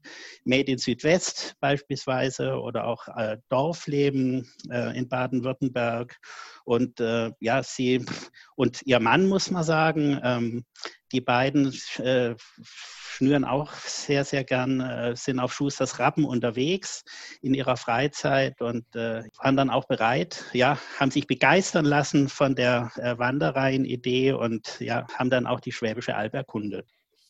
Made 0.46 0.72
in 0.72 0.78
Südwest 0.78 1.54
beispielsweise 1.60 2.58
oder 2.58 2.86
auch 2.86 3.08
äh, 3.08 3.36
Dorfleben 3.50 4.50
in 4.94 5.08
Baden-Württemberg. 5.08 6.16
Und 6.64 6.98
ja, 7.40 7.62
sie 7.62 8.04
und 8.56 8.80
ihr 8.84 9.00
Mann, 9.00 9.26
muss 9.26 9.50
man 9.50 9.64
sagen, 9.64 10.18
ähm, 10.22 10.64
die 11.12 11.21
beiden 11.21 11.73
äh, 11.99 12.35
schnüren 12.62 13.45
auch 13.45 13.73
sehr, 13.73 14.25
sehr 14.25 14.45
gern, 14.45 14.81
äh, 14.81 15.16
sind 15.16 15.38
auf 15.38 15.52
Schusters 15.52 15.99
Rappen 15.99 16.25
unterwegs 16.25 17.05
in 17.43 17.55
ihrer 17.55 17.76
Freizeit 17.76 18.61
und 18.61 18.85
äh, 18.95 19.23
waren 19.38 19.57
dann 19.57 19.71
auch 19.71 19.87
bereit, 19.87 20.45
ja, 20.52 20.78
haben 20.99 21.11
sich 21.11 21.26
begeistern 21.26 21.85
lassen 21.85 22.28
von 22.28 22.55
der 22.55 22.90
äh, 22.97 23.16
Wanderreihen-Idee 23.19 24.33
und 24.33 24.81
ja, 24.81 25.07
haben 25.14 25.31
dann 25.31 25.47
auch 25.47 25.61
die 25.61 25.73
Schwäbische 25.73 26.14
Alb 26.14 26.35
erkundet 26.35 26.87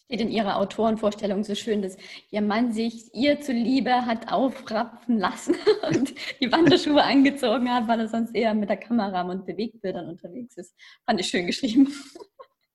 steht 0.06 0.20
in 0.20 0.30
ihrer 0.30 0.56
Autorenvorstellung 0.56 1.42
so 1.42 1.54
schön, 1.54 1.82
dass 1.82 1.96
ihr 2.30 2.40
Mann 2.40 2.72
sich 2.72 3.12
ihr 3.12 3.40
zuliebe 3.40 4.06
hat 4.06 4.32
aufrappen 4.32 5.18
lassen 5.18 5.56
und 5.88 6.14
die 6.40 6.50
Wanderschuhe 6.50 7.02
angezogen 7.02 7.68
hat, 7.68 7.88
weil 7.88 8.00
er 8.00 8.08
sonst 8.08 8.34
eher 8.34 8.54
mit 8.54 8.68
der 8.68 8.76
Kamera 8.76 9.22
und 9.22 9.46
Bewegtbildern 9.46 10.08
unterwegs 10.08 10.56
ist. 10.56 10.74
Fand 11.04 11.20
ich 11.20 11.26
schön 11.26 11.46
geschrieben. 11.46 11.92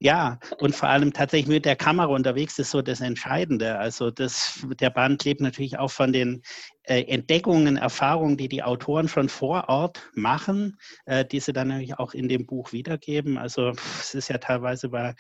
Ja, 0.04 0.40
und 0.58 0.76
vor 0.76 0.90
allem 0.90 1.14
tatsächlich 1.14 1.48
mit 1.48 1.64
der 1.64 1.76
Kamera 1.76 2.08
unterwegs 2.08 2.58
ist 2.58 2.72
so 2.72 2.82
das 2.82 3.02
Entscheidende. 3.02 3.78
Also 3.78 4.10
das, 4.10 4.66
der 4.80 4.90
Band 4.90 5.24
lebt 5.26 5.42
natürlich 5.42 5.78
auch 5.78 5.92
von 5.92 6.12
den 6.12 6.42
Entdeckungen, 6.84 7.78
Erfahrungen, 7.78 8.38
die 8.38 8.50
die 8.50 8.64
Autoren 8.64 9.08
schon 9.08 9.30
vor 9.30 9.70
Ort 9.70 10.10
machen, 10.14 10.78
äh, 11.06 11.24
die 11.24 11.40
sie 11.40 11.54
dann 11.54 11.68
natürlich 11.68 12.00
auch 12.00 12.14
in 12.14 12.28
dem 12.28 12.48
Buch 12.48 12.72
wiedergeben. 12.72 13.38
Also 13.38 13.70
es 13.70 14.16
ist 14.16 14.30
ja 14.30 14.40
teilweise 14.40 14.90
bei 14.90 15.14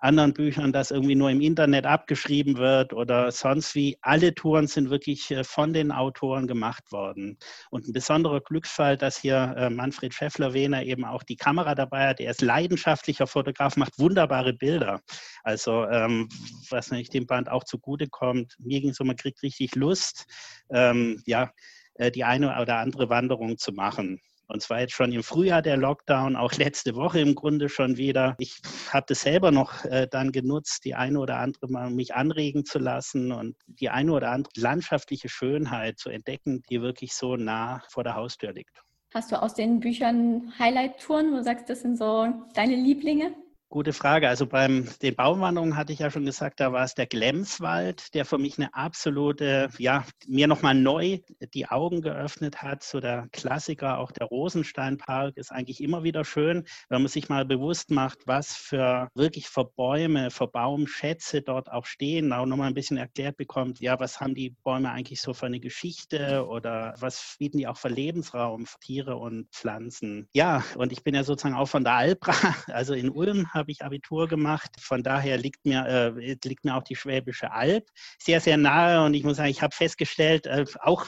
anderen 0.00 0.34
Büchern, 0.34 0.72
dass 0.72 0.90
irgendwie 0.90 1.14
nur 1.14 1.30
im 1.30 1.40
Internet 1.40 1.86
abgeschrieben 1.86 2.56
wird 2.56 2.92
oder 2.92 3.30
sonst 3.30 3.74
wie. 3.76 3.96
Alle 4.02 4.34
Touren 4.34 4.66
sind 4.66 4.90
wirklich 4.90 5.30
äh, 5.30 5.44
von 5.44 5.72
den 5.72 5.92
Autoren 5.92 6.48
gemacht 6.48 6.90
worden. 6.90 7.38
Und 7.70 7.86
ein 7.86 7.92
besonderer 7.92 8.40
Glücksfall, 8.40 8.96
dass 8.96 9.18
hier 9.18 9.70
Manfred 9.70 10.12
Schäffler-Wehner 10.12 10.84
eben 10.84 11.04
auch 11.04 11.22
die 11.22 11.36
Kamera 11.36 11.74
dabei 11.74 12.08
hat. 12.08 12.20
Er 12.20 12.30
ist 12.30 12.42
leidenschaftlicher 12.42 13.26
Fotograf, 13.26 13.76
macht 13.76 13.98
wunderbare 13.98 14.52
Bilder. 14.52 15.00
Also 15.42 15.84
ähm, 15.86 16.28
was 16.70 16.90
natürlich 16.90 17.10
dem 17.10 17.26
Band 17.26 17.50
auch 17.50 17.64
zugutekommt. 17.64 18.56
Mir 18.58 18.80
ging 18.80 18.90
es 18.90 18.96
so, 18.96 19.04
man 19.04 19.16
kriegt 19.16 19.42
richtig 19.42 19.74
Lust. 19.74 20.26
Ähm, 20.70 21.03
ähm, 21.12 21.22
ja, 21.26 21.52
äh, 21.94 22.10
die 22.10 22.24
eine 22.24 22.60
oder 22.60 22.78
andere 22.78 23.08
Wanderung 23.08 23.58
zu 23.58 23.72
machen. 23.72 24.20
Und 24.46 24.60
zwar 24.60 24.80
jetzt 24.80 24.92
schon 24.92 25.10
im 25.12 25.22
Frühjahr 25.22 25.62
der 25.62 25.76
Lockdown, 25.76 26.36
auch 26.36 26.52
letzte 26.58 26.94
Woche 26.94 27.20
im 27.20 27.34
Grunde 27.34 27.68
schon 27.68 27.96
wieder. 27.96 28.34
Ich 28.38 28.60
habe 28.92 29.06
das 29.08 29.20
selber 29.20 29.50
noch 29.50 29.84
äh, 29.84 30.06
dann 30.10 30.32
genutzt, 30.32 30.84
die 30.84 30.94
eine 30.94 31.18
oder 31.18 31.38
andere 31.38 31.68
mal 31.68 31.90
mich 31.90 32.14
anregen 32.14 32.64
zu 32.64 32.78
lassen 32.78 33.32
und 33.32 33.56
die 33.66 33.90
eine 33.90 34.12
oder 34.12 34.30
andere 34.30 34.52
landschaftliche 34.56 35.28
Schönheit 35.28 35.98
zu 35.98 36.10
entdecken, 36.10 36.62
die 36.68 36.82
wirklich 36.82 37.14
so 37.14 37.36
nah 37.36 37.82
vor 37.88 38.04
der 38.04 38.14
Haustür 38.14 38.52
liegt. 38.52 38.82
Hast 39.14 39.30
du 39.30 39.40
aus 39.40 39.54
den 39.54 39.78
Büchern 39.78 40.52
Highlight-Touren, 40.58 41.32
wo 41.32 41.36
du 41.36 41.44
sagst, 41.44 41.70
das 41.70 41.82
sind 41.82 41.96
so 41.96 42.34
deine 42.54 42.74
Lieblinge? 42.74 43.32
Gute 43.68 43.92
Frage. 43.92 44.28
Also 44.28 44.46
beim 44.46 44.88
den 45.02 45.16
Baumwanderungen 45.16 45.76
hatte 45.76 45.92
ich 45.92 45.98
ja 45.98 46.10
schon 46.10 46.24
gesagt, 46.24 46.60
da 46.60 46.72
war 46.72 46.84
es 46.84 46.94
der 46.94 47.06
Glemswald, 47.06 48.14
der 48.14 48.24
für 48.24 48.38
mich 48.38 48.56
eine 48.56 48.72
absolute, 48.72 49.68
ja, 49.78 50.04
mir 50.28 50.46
nochmal 50.46 50.76
neu 50.76 51.18
die 51.52 51.66
Augen 51.66 52.00
geöffnet 52.00 52.62
hat. 52.62 52.84
So 52.84 53.00
der 53.00 53.26
Klassiker, 53.32 53.98
auch 53.98 54.12
der 54.12 54.28
Rosensteinpark 54.28 55.36
ist 55.36 55.50
eigentlich 55.50 55.82
immer 55.82 56.04
wieder 56.04 56.24
schön, 56.24 56.64
wenn 56.88 57.02
man 57.02 57.08
sich 57.08 57.28
mal 57.28 57.44
bewusst 57.44 57.90
macht, 57.90 58.20
was 58.26 58.54
für 58.54 59.08
wirklich 59.14 59.48
für 59.48 59.64
Bäume, 59.64 60.30
für 60.30 60.46
Baumschätze 60.46 61.42
dort 61.42 61.72
auch 61.72 61.86
stehen. 61.86 62.32
Auch 62.32 62.46
nochmal 62.46 62.68
ein 62.68 62.74
bisschen 62.74 62.96
erklärt 62.96 63.36
bekommt, 63.36 63.80
ja, 63.80 63.98
was 63.98 64.20
haben 64.20 64.36
die 64.36 64.50
Bäume 64.62 64.92
eigentlich 64.92 65.20
so 65.20 65.34
für 65.34 65.46
eine 65.46 65.58
Geschichte 65.58 66.46
oder 66.46 66.94
was 67.00 67.34
bieten 67.40 67.58
die 67.58 67.66
auch 67.66 67.78
für 67.78 67.88
Lebensraum 67.88 68.66
für 68.66 68.78
Tiere 68.78 69.16
und 69.16 69.48
Pflanzen. 69.50 70.28
Ja, 70.32 70.62
und 70.76 70.92
ich 70.92 71.02
bin 71.02 71.16
ja 71.16 71.24
sozusagen 71.24 71.56
auch 71.56 71.66
von 71.68 71.82
der 71.82 71.94
Albra, 71.94 72.34
also 72.68 72.94
in 72.94 73.10
Ulm 73.10 73.52
habe 73.54 73.70
ich 73.70 73.82
Abitur 73.82 74.28
gemacht. 74.28 74.70
Von 74.80 75.02
daher 75.02 75.38
liegt 75.38 75.64
mir, 75.64 75.86
äh, 75.86 76.36
liegt 76.44 76.64
mir 76.64 76.76
auch 76.76 76.82
die 76.82 76.96
Schwäbische 76.96 77.52
Alb 77.52 77.88
sehr, 78.18 78.40
sehr 78.40 78.56
nahe. 78.56 79.04
Und 79.04 79.14
ich 79.14 79.24
muss 79.24 79.36
sagen, 79.36 79.50
ich 79.50 79.62
habe 79.62 79.74
festgestellt, 79.74 80.46
äh, 80.46 80.64
auch 80.80 81.06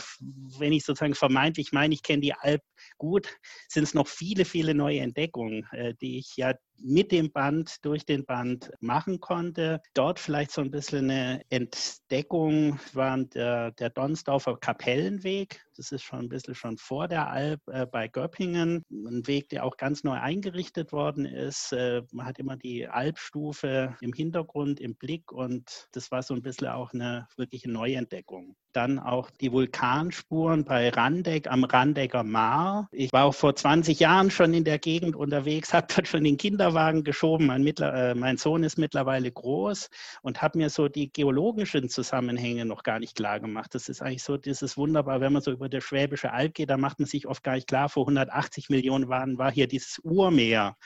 wenn 0.58 0.72
ich 0.72 0.84
sozusagen 0.84 1.14
vermeintlich 1.14 1.72
meine, 1.72 1.94
ich 1.94 2.02
kenne 2.02 2.20
die 2.20 2.34
Alb 2.34 2.62
gut, 2.98 3.36
sind 3.68 3.84
es 3.84 3.94
noch 3.94 4.08
viele, 4.08 4.44
viele 4.44 4.74
neue 4.74 5.00
Entdeckungen, 5.00 5.66
äh, 5.72 5.94
die 6.00 6.18
ich 6.18 6.36
ja 6.36 6.54
mit 6.78 7.12
dem 7.12 7.32
Band, 7.32 7.84
durch 7.84 8.04
den 8.04 8.24
Band 8.24 8.72
machen 8.80 9.20
konnte. 9.20 9.80
Dort 9.94 10.18
vielleicht 10.18 10.50
so 10.50 10.60
ein 10.60 10.70
bisschen 10.70 11.10
eine 11.10 11.42
Entdeckung 11.50 12.78
war 12.92 13.16
der, 13.18 13.72
der 13.72 13.90
Donsdorfer 13.90 14.56
Kapellenweg. 14.56 15.60
Das 15.76 15.92
ist 15.92 16.02
schon 16.02 16.20
ein 16.20 16.28
bisschen 16.28 16.54
schon 16.54 16.78
vor 16.78 17.06
der 17.06 17.28
Alp 17.28 17.60
äh, 17.68 17.86
bei 17.86 18.08
Göppingen. 18.08 18.82
Ein 18.90 19.26
Weg, 19.26 19.50
der 19.50 19.64
auch 19.64 19.76
ganz 19.76 20.04
neu 20.04 20.18
eingerichtet 20.18 20.92
worden 20.92 21.26
ist. 21.26 21.72
Äh, 21.72 22.02
man 22.12 22.26
hat 22.26 22.38
immer 22.38 22.56
die 22.56 22.88
Alpstufe 22.88 23.94
im 24.00 24.12
Hintergrund, 24.12 24.80
im 24.80 24.94
Blick 24.96 25.32
und 25.32 25.88
das 25.92 26.10
war 26.10 26.22
so 26.22 26.34
ein 26.34 26.42
bisschen 26.42 26.68
auch 26.68 26.94
eine 26.94 27.28
wirkliche 27.36 27.70
Neuentdeckung. 27.70 28.56
Dann 28.72 28.98
auch 28.98 29.30
die 29.30 29.52
Vulkanspuren 29.52 30.64
bei 30.64 30.90
Randeck 30.90 31.50
am 31.50 31.64
Randecker 31.64 32.24
Maar. 32.24 32.88
Ich 32.92 33.12
war 33.12 33.24
auch 33.24 33.34
vor 33.34 33.54
20 33.54 34.00
Jahren 34.00 34.30
schon 34.30 34.54
in 34.54 34.64
der 34.64 34.78
Gegend 34.78 35.16
unterwegs, 35.16 35.72
habe 35.74 35.86
dort 35.94 36.08
schon 36.08 36.24
den 36.24 36.36
Kinder 36.36 36.65
Kinderwagen 36.66 37.04
geschoben. 37.04 37.46
Mein, 37.46 37.64
äh, 37.64 38.14
mein 38.14 38.36
Sohn 38.38 38.64
ist 38.64 38.76
mittlerweile 38.76 39.30
groß 39.30 39.88
und 40.22 40.42
habe 40.42 40.58
mir 40.58 40.68
so 40.68 40.88
die 40.88 41.12
geologischen 41.12 41.88
Zusammenhänge 41.88 42.64
noch 42.64 42.82
gar 42.82 42.98
nicht 42.98 43.14
klar 43.14 43.38
gemacht. 43.38 43.74
Das 43.74 43.88
ist 43.88 44.02
eigentlich 44.02 44.24
so, 44.24 44.36
das 44.36 44.62
ist 44.62 44.76
wunderbar, 44.76 45.20
wenn 45.20 45.32
man 45.32 45.42
so 45.42 45.52
über 45.52 45.68
der 45.68 45.80
Schwäbische 45.80 46.32
Alb 46.32 46.54
geht, 46.54 46.70
da 46.70 46.76
macht 46.76 46.98
man 46.98 47.06
sich 47.06 47.28
oft 47.28 47.44
gar 47.44 47.54
nicht 47.54 47.68
klar, 47.68 47.88
vor 47.88 48.02
180 48.02 48.68
Millionen 48.68 49.08
Jahren 49.08 49.38
war 49.38 49.52
hier 49.52 49.68
dieses 49.68 50.00
Urmeer. 50.02 50.76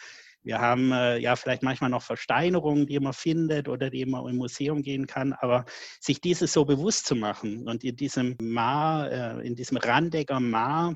Wir 0.43 0.59
haben 0.59 0.93
äh, 0.93 1.19
ja 1.19 1.35
vielleicht 1.37 1.63
manchmal 1.63 1.91
noch 1.91 2.03
Versteinerungen, 2.03 2.87
die 2.87 3.01
man 3.01 3.15
findet 3.15 3.69
oder 3.69 3.89
die 3.89 4.05
man 4.05 4.27
im 4.29 4.37
Museum 4.37 4.83
gehen 4.83 5.07
kann, 5.07 5.33
aber 5.33 5.65
sich 5.99 6.21
dieses 6.21 6.53
so 6.53 6.67
bewusst 6.67 7.07
zu 7.07 7.15
machen 7.15 7.67
und 7.69 7.85
in 7.85 7.97
diesem 7.97 8.37
Mar, 8.43 9.11
äh, 9.11 9.47
in 9.47 9.55
diesem 9.55 9.79
Randecker 9.79 10.41
Mar, 10.41 10.95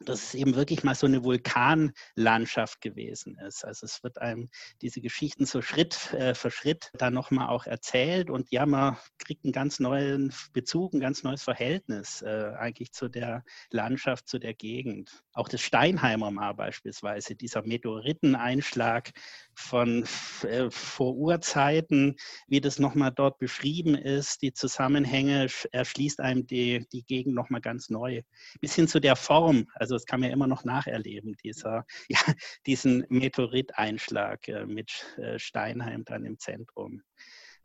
dass 0.00 0.22
es 0.22 0.34
eben 0.34 0.54
wirklich 0.54 0.84
mal 0.84 0.94
so 0.94 1.06
eine 1.06 1.24
Vulkanlandschaft 1.24 2.80
gewesen 2.80 3.38
ist. 3.38 3.64
Also 3.64 3.86
es 3.86 4.02
wird 4.02 4.18
einem 4.18 4.48
diese 4.82 5.00
Geschichten 5.00 5.46
so 5.46 5.62
Schritt 5.62 6.12
äh, 6.12 6.34
für 6.34 6.50
Schritt 6.50 6.90
dann 6.94 7.14
nochmal 7.14 7.48
auch 7.48 7.66
erzählt 7.66 8.30
und 8.30 8.50
ja, 8.50 8.66
man 8.66 8.96
kriegt 9.18 9.44
einen 9.44 9.52
ganz 9.52 9.80
neuen 9.80 10.32
Bezug, 10.52 10.94
ein 10.94 11.00
ganz 11.00 11.22
neues 11.22 11.42
Verhältnis 11.42 12.22
äh, 12.22 12.52
eigentlich 12.58 12.92
zu 12.92 13.08
der 13.08 13.44
Landschaft, 13.70 14.28
zu 14.28 14.38
der 14.38 14.54
Gegend. 14.54 15.24
Auch 15.32 15.48
das 15.48 15.60
Steinheimer 15.60 16.30
Mar 16.30 16.54
beispielsweise, 16.54 17.34
dieser 17.34 17.62
Meteoriteneinschlag 17.62 19.10
von 19.54 20.04
äh, 20.42 20.70
vor 20.70 21.14
Urzeiten, 21.14 22.16
wie 22.46 22.60
das 22.60 22.78
nochmal 22.78 23.12
dort 23.12 23.38
beschrieben 23.38 23.94
ist, 23.94 24.42
die 24.42 24.52
Zusammenhänge 24.52 25.48
erschließt 25.72 26.20
einem 26.20 26.46
die, 26.46 26.86
die 26.92 27.04
Gegend 27.04 27.34
nochmal 27.34 27.60
ganz 27.60 27.90
neu. 27.90 28.22
Bis 28.60 28.74
hin 28.74 28.88
zu 28.88 29.00
der 29.00 29.16
Form, 29.16 29.66
also 29.84 29.96
das 29.96 30.06
kann 30.06 30.20
man 30.20 30.30
ja 30.30 30.34
immer 30.34 30.46
noch 30.46 30.64
nacherleben, 30.64 31.36
dieser, 31.44 31.84
ja, 32.08 32.20
diesen 32.66 33.04
Meteoriteinschlag 33.10 34.48
äh, 34.48 34.64
mit 34.64 34.90
äh, 35.18 35.38
Steinheim 35.38 36.04
dann 36.04 36.24
im 36.24 36.38
Zentrum. 36.38 37.02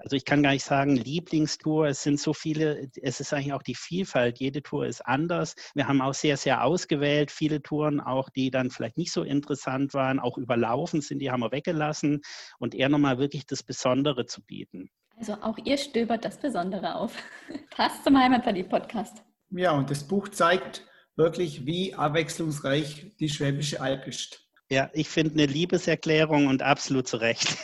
Also 0.02 0.16
ich 0.16 0.24
kann 0.24 0.44
gar 0.44 0.52
nicht 0.52 0.64
sagen, 0.64 0.96
Lieblingstour, 0.96 1.88
es 1.88 2.04
sind 2.04 2.22
so 2.22 2.34
viele, 2.34 2.90
es 3.02 3.20
ist 3.20 3.34
eigentlich 3.34 3.52
auch 3.52 3.64
die 3.64 3.76
Vielfalt, 3.76 4.40
jede 4.40 4.64
Tour 4.64 4.86
ist 4.86 5.02
anders. 5.02 5.56
Wir 5.76 5.90
haben 5.90 6.02
auch 6.02 6.14
sehr, 6.14 6.38
sehr 6.38 6.64
ausgewählt, 6.64 7.32
viele 7.32 7.62
Touren 7.62 8.00
auch, 8.00 8.30
die 8.30 8.50
dann 8.50 8.70
vielleicht 8.70 8.98
nicht 8.98 9.12
so 9.12 9.24
interessant 9.24 9.94
waren, 9.94 10.20
auch 10.20 10.38
überlaufen 10.38 11.02
sind, 11.02 11.20
die 11.20 11.32
haben 11.32 11.42
wir 11.42 11.52
weggelassen 11.52 12.22
und 12.60 12.76
eher 12.76 12.88
nochmal 12.88 13.18
wirklich 13.18 13.46
das 13.46 13.62
Besondere 13.62 14.26
zu 14.26 14.42
bieten. 14.42 14.90
Also 15.18 15.34
auch 15.42 15.58
ihr 15.66 15.78
stöbert 15.78 16.24
das 16.24 16.38
Besondere 16.38 16.96
auf. 16.96 17.14
Passt 17.76 18.06
zum 18.06 18.18
Heimatverlieb-Podcast. 18.18 19.22
Ja, 19.52 19.72
und 19.72 19.90
das 19.90 20.08
Buch 20.08 20.30
zeigt 20.30 20.86
wirklich, 21.20 21.68
wie 21.68 21.94
abwechslungsreich 21.94 23.12
die 23.20 23.30
Schwäbische 23.30 23.80
Alb 23.80 24.08
ist. 24.08 24.48
Ja, 24.72 24.90
ich 24.94 25.08
finde 25.08 25.34
eine 25.34 25.46
Liebeserklärung 25.46 26.48
und 26.48 26.64
absolut 26.64 27.08
zu 27.08 27.18
Recht. 27.18 27.58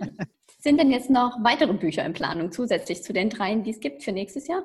Sind 0.60 0.78
denn 0.78 0.90
jetzt 0.90 1.10
noch 1.10 1.36
weitere 1.42 1.74
Bücher 1.74 2.04
in 2.06 2.12
Planung 2.12 2.52
zusätzlich 2.52 3.02
zu 3.02 3.12
den 3.12 3.28
dreien, 3.28 3.64
die 3.64 3.70
es 3.72 3.80
gibt 3.80 4.04
für 4.04 4.12
nächstes 4.12 4.46
Jahr? 4.46 4.62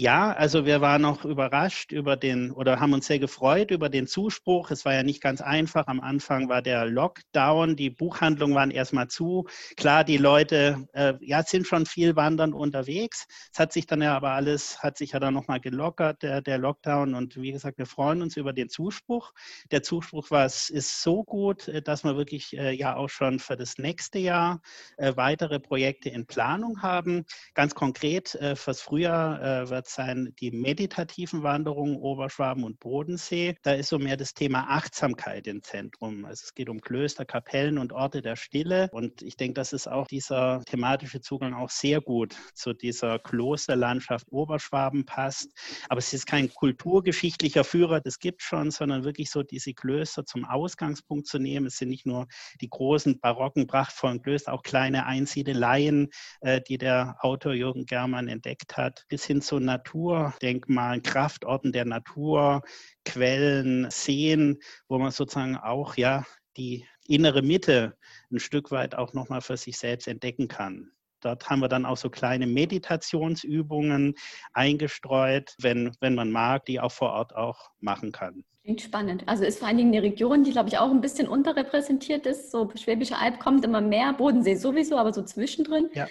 Ja, 0.00 0.32
also 0.32 0.64
wir 0.64 0.80
waren 0.80 1.02
noch 1.02 1.26
überrascht 1.26 1.92
über 1.92 2.16
den 2.16 2.52
oder 2.52 2.80
haben 2.80 2.94
uns 2.94 3.06
sehr 3.06 3.18
gefreut 3.18 3.70
über 3.70 3.90
den 3.90 4.06
Zuspruch. 4.06 4.70
Es 4.70 4.86
war 4.86 4.94
ja 4.94 5.02
nicht 5.02 5.20
ganz 5.20 5.42
einfach. 5.42 5.88
Am 5.88 6.00
Anfang 6.00 6.48
war 6.48 6.62
der 6.62 6.86
Lockdown, 6.86 7.76
die 7.76 7.90
Buchhandlungen 7.90 8.56
waren 8.56 8.70
erstmal 8.70 9.08
zu. 9.08 9.46
Klar, 9.76 10.04
die 10.04 10.16
Leute 10.16 10.88
äh, 10.94 11.12
ja, 11.20 11.42
sind 11.42 11.66
schon 11.66 11.84
viel 11.84 12.16
wandern 12.16 12.54
unterwegs. 12.54 13.26
Es 13.52 13.58
hat 13.58 13.74
sich 13.74 13.86
dann 13.86 14.00
ja 14.00 14.16
aber 14.16 14.30
alles, 14.30 14.82
hat 14.82 14.96
sich 14.96 15.12
ja 15.12 15.20
dann 15.20 15.34
nochmal 15.34 15.60
gelockert, 15.60 16.22
der, 16.22 16.40
der 16.40 16.56
Lockdown. 16.56 17.12
Und 17.12 17.36
wie 17.36 17.52
gesagt, 17.52 17.76
wir 17.76 17.84
freuen 17.84 18.22
uns 18.22 18.38
über 18.38 18.54
den 18.54 18.70
Zuspruch. 18.70 19.34
Der 19.70 19.82
Zuspruch 19.82 20.30
war, 20.30 20.46
es 20.46 20.70
ist 20.70 21.02
so 21.02 21.24
gut, 21.24 21.68
äh, 21.68 21.82
dass 21.82 22.04
wir 22.04 22.16
wirklich 22.16 22.56
äh, 22.56 22.70
ja 22.72 22.96
auch 22.96 23.10
schon 23.10 23.38
für 23.38 23.58
das 23.58 23.76
nächste 23.76 24.18
Jahr 24.18 24.62
äh, 24.96 25.12
weitere 25.16 25.60
Projekte 25.60 26.08
in 26.08 26.24
Planung 26.24 26.80
haben. 26.80 27.26
Ganz 27.52 27.74
konkret 27.74 28.34
äh, 28.36 28.56
fürs 28.56 28.80
Frühjahr 28.80 29.42
äh, 29.42 29.68
wird 29.68 29.89
sein 29.94 30.34
die 30.40 30.50
meditativen 30.50 31.42
Wanderungen 31.42 31.96
Oberschwaben 31.96 32.64
und 32.64 32.80
Bodensee. 32.80 33.56
Da 33.62 33.72
ist 33.72 33.88
so 33.88 33.98
mehr 33.98 34.16
das 34.16 34.34
Thema 34.34 34.66
Achtsamkeit 34.68 35.46
im 35.46 35.62
Zentrum. 35.62 36.24
Also 36.24 36.44
es 36.44 36.54
geht 36.54 36.68
um 36.68 36.80
Klöster, 36.80 37.24
Kapellen 37.24 37.78
und 37.78 37.92
Orte 37.92 38.22
der 38.22 38.36
Stille. 38.36 38.88
Und 38.92 39.22
ich 39.22 39.36
denke, 39.36 39.54
das 39.54 39.72
ist 39.72 39.88
auch 39.88 40.06
dieser 40.06 40.62
thematische 40.66 41.20
Zugang 41.20 41.54
auch 41.54 41.70
sehr 41.70 42.00
gut 42.00 42.36
zu 42.54 42.72
dieser 42.72 43.18
Klosterlandschaft 43.18 44.26
Oberschwaben 44.30 45.04
passt. 45.04 45.50
Aber 45.88 45.98
es 45.98 46.12
ist 46.12 46.26
kein 46.26 46.52
kulturgeschichtlicher 46.52 47.64
Führer, 47.64 48.00
das 48.00 48.18
gibt 48.18 48.42
schon, 48.42 48.70
sondern 48.70 49.04
wirklich 49.04 49.30
so 49.30 49.42
diese 49.42 49.74
Klöster 49.74 50.24
zum 50.24 50.44
Ausgangspunkt 50.44 51.26
zu 51.26 51.38
nehmen. 51.38 51.66
Es 51.66 51.78
sind 51.78 51.88
nicht 51.88 52.06
nur 52.06 52.26
die 52.60 52.68
großen 52.68 53.20
barocken, 53.20 53.66
prachtvollen 53.66 54.22
Klöster, 54.22 54.52
auch 54.52 54.62
kleine 54.62 55.06
Einsiedeleien, 55.06 56.08
äh, 56.40 56.60
die 56.60 56.78
der 56.78 57.16
Autor 57.20 57.52
Jürgen 57.52 57.86
Germann 57.86 58.28
entdeckt 58.28 58.76
hat, 58.76 59.04
bis 59.08 59.24
hin 59.24 59.42
zu 59.42 59.58
Naturdenkmalen, 59.70 61.02
Kraftorten 61.02 61.72
der 61.72 61.84
Natur, 61.84 62.62
Quellen, 63.04 63.88
Seen, 63.90 64.58
wo 64.88 64.98
man 64.98 65.12
sozusagen 65.12 65.56
auch 65.56 65.96
ja 65.96 66.24
die 66.56 66.86
innere 67.06 67.42
Mitte 67.42 67.96
ein 68.32 68.40
Stück 68.40 68.70
weit 68.70 68.94
auch 68.94 69.12
nochmal 69.12 69.40
für 69.40 69.56
sich 69.56 69.78
selbst 69.78 70.08
entdecken 70.08 70.48
kann. 70.48 70.90
Dort 71.20 71.48
haben 71.50 71.60
wir 71.60 71.68
dann 71.68 71.84
auch 71.84 71.96
so 71.96 72.08
kleine 72.08 72.46
Meditationsübungen 72.46 74.14
eingestreut, 74.52 75.54
wenn, 75.58 75.94
wenn 76.00 76.14
man 76.14 76.30
mag, 76.30 76.64
die 76.64 76.80
auch 76.80 76.92
vor 76.92 77.12
Ort 77.12 77.36
auch 77.36 77.70
machen 77.78 78.10
kann. 78.10 78.44
Klingt 78.64 78.80
spannend. 78.80 79.24
Also 79.26 79.44
ist 79.44 79.58
vor 79.58 79.68
allen 79.68 79.76
Dingen 79.76 79.92
eine 79.92 80.02
Region, 80.02 80.44
die, 80.44 80.52
glaube 80.52 80.68
ich, 80.68 80.78
auch 80.78 80.90
ein 80.90 81.00
bisschen 81.00 81.28
unterrepräsentiert 81.28 82.26
ist. 82.26 82.50
So 82.50 82.70
Schwäbische 82.74 83.18
Alb 83.18 83.38
kommt 83.38 83.64
immer 83.64 83.80
mehr, 83.80 84.12
Bodensee 84.14 84.54
sowieso, 84.54 84.96
aber 84.96 85.12
so 85.12 85.22
zwischendrin. 85.22 85.90
Ja. 85.94 86.08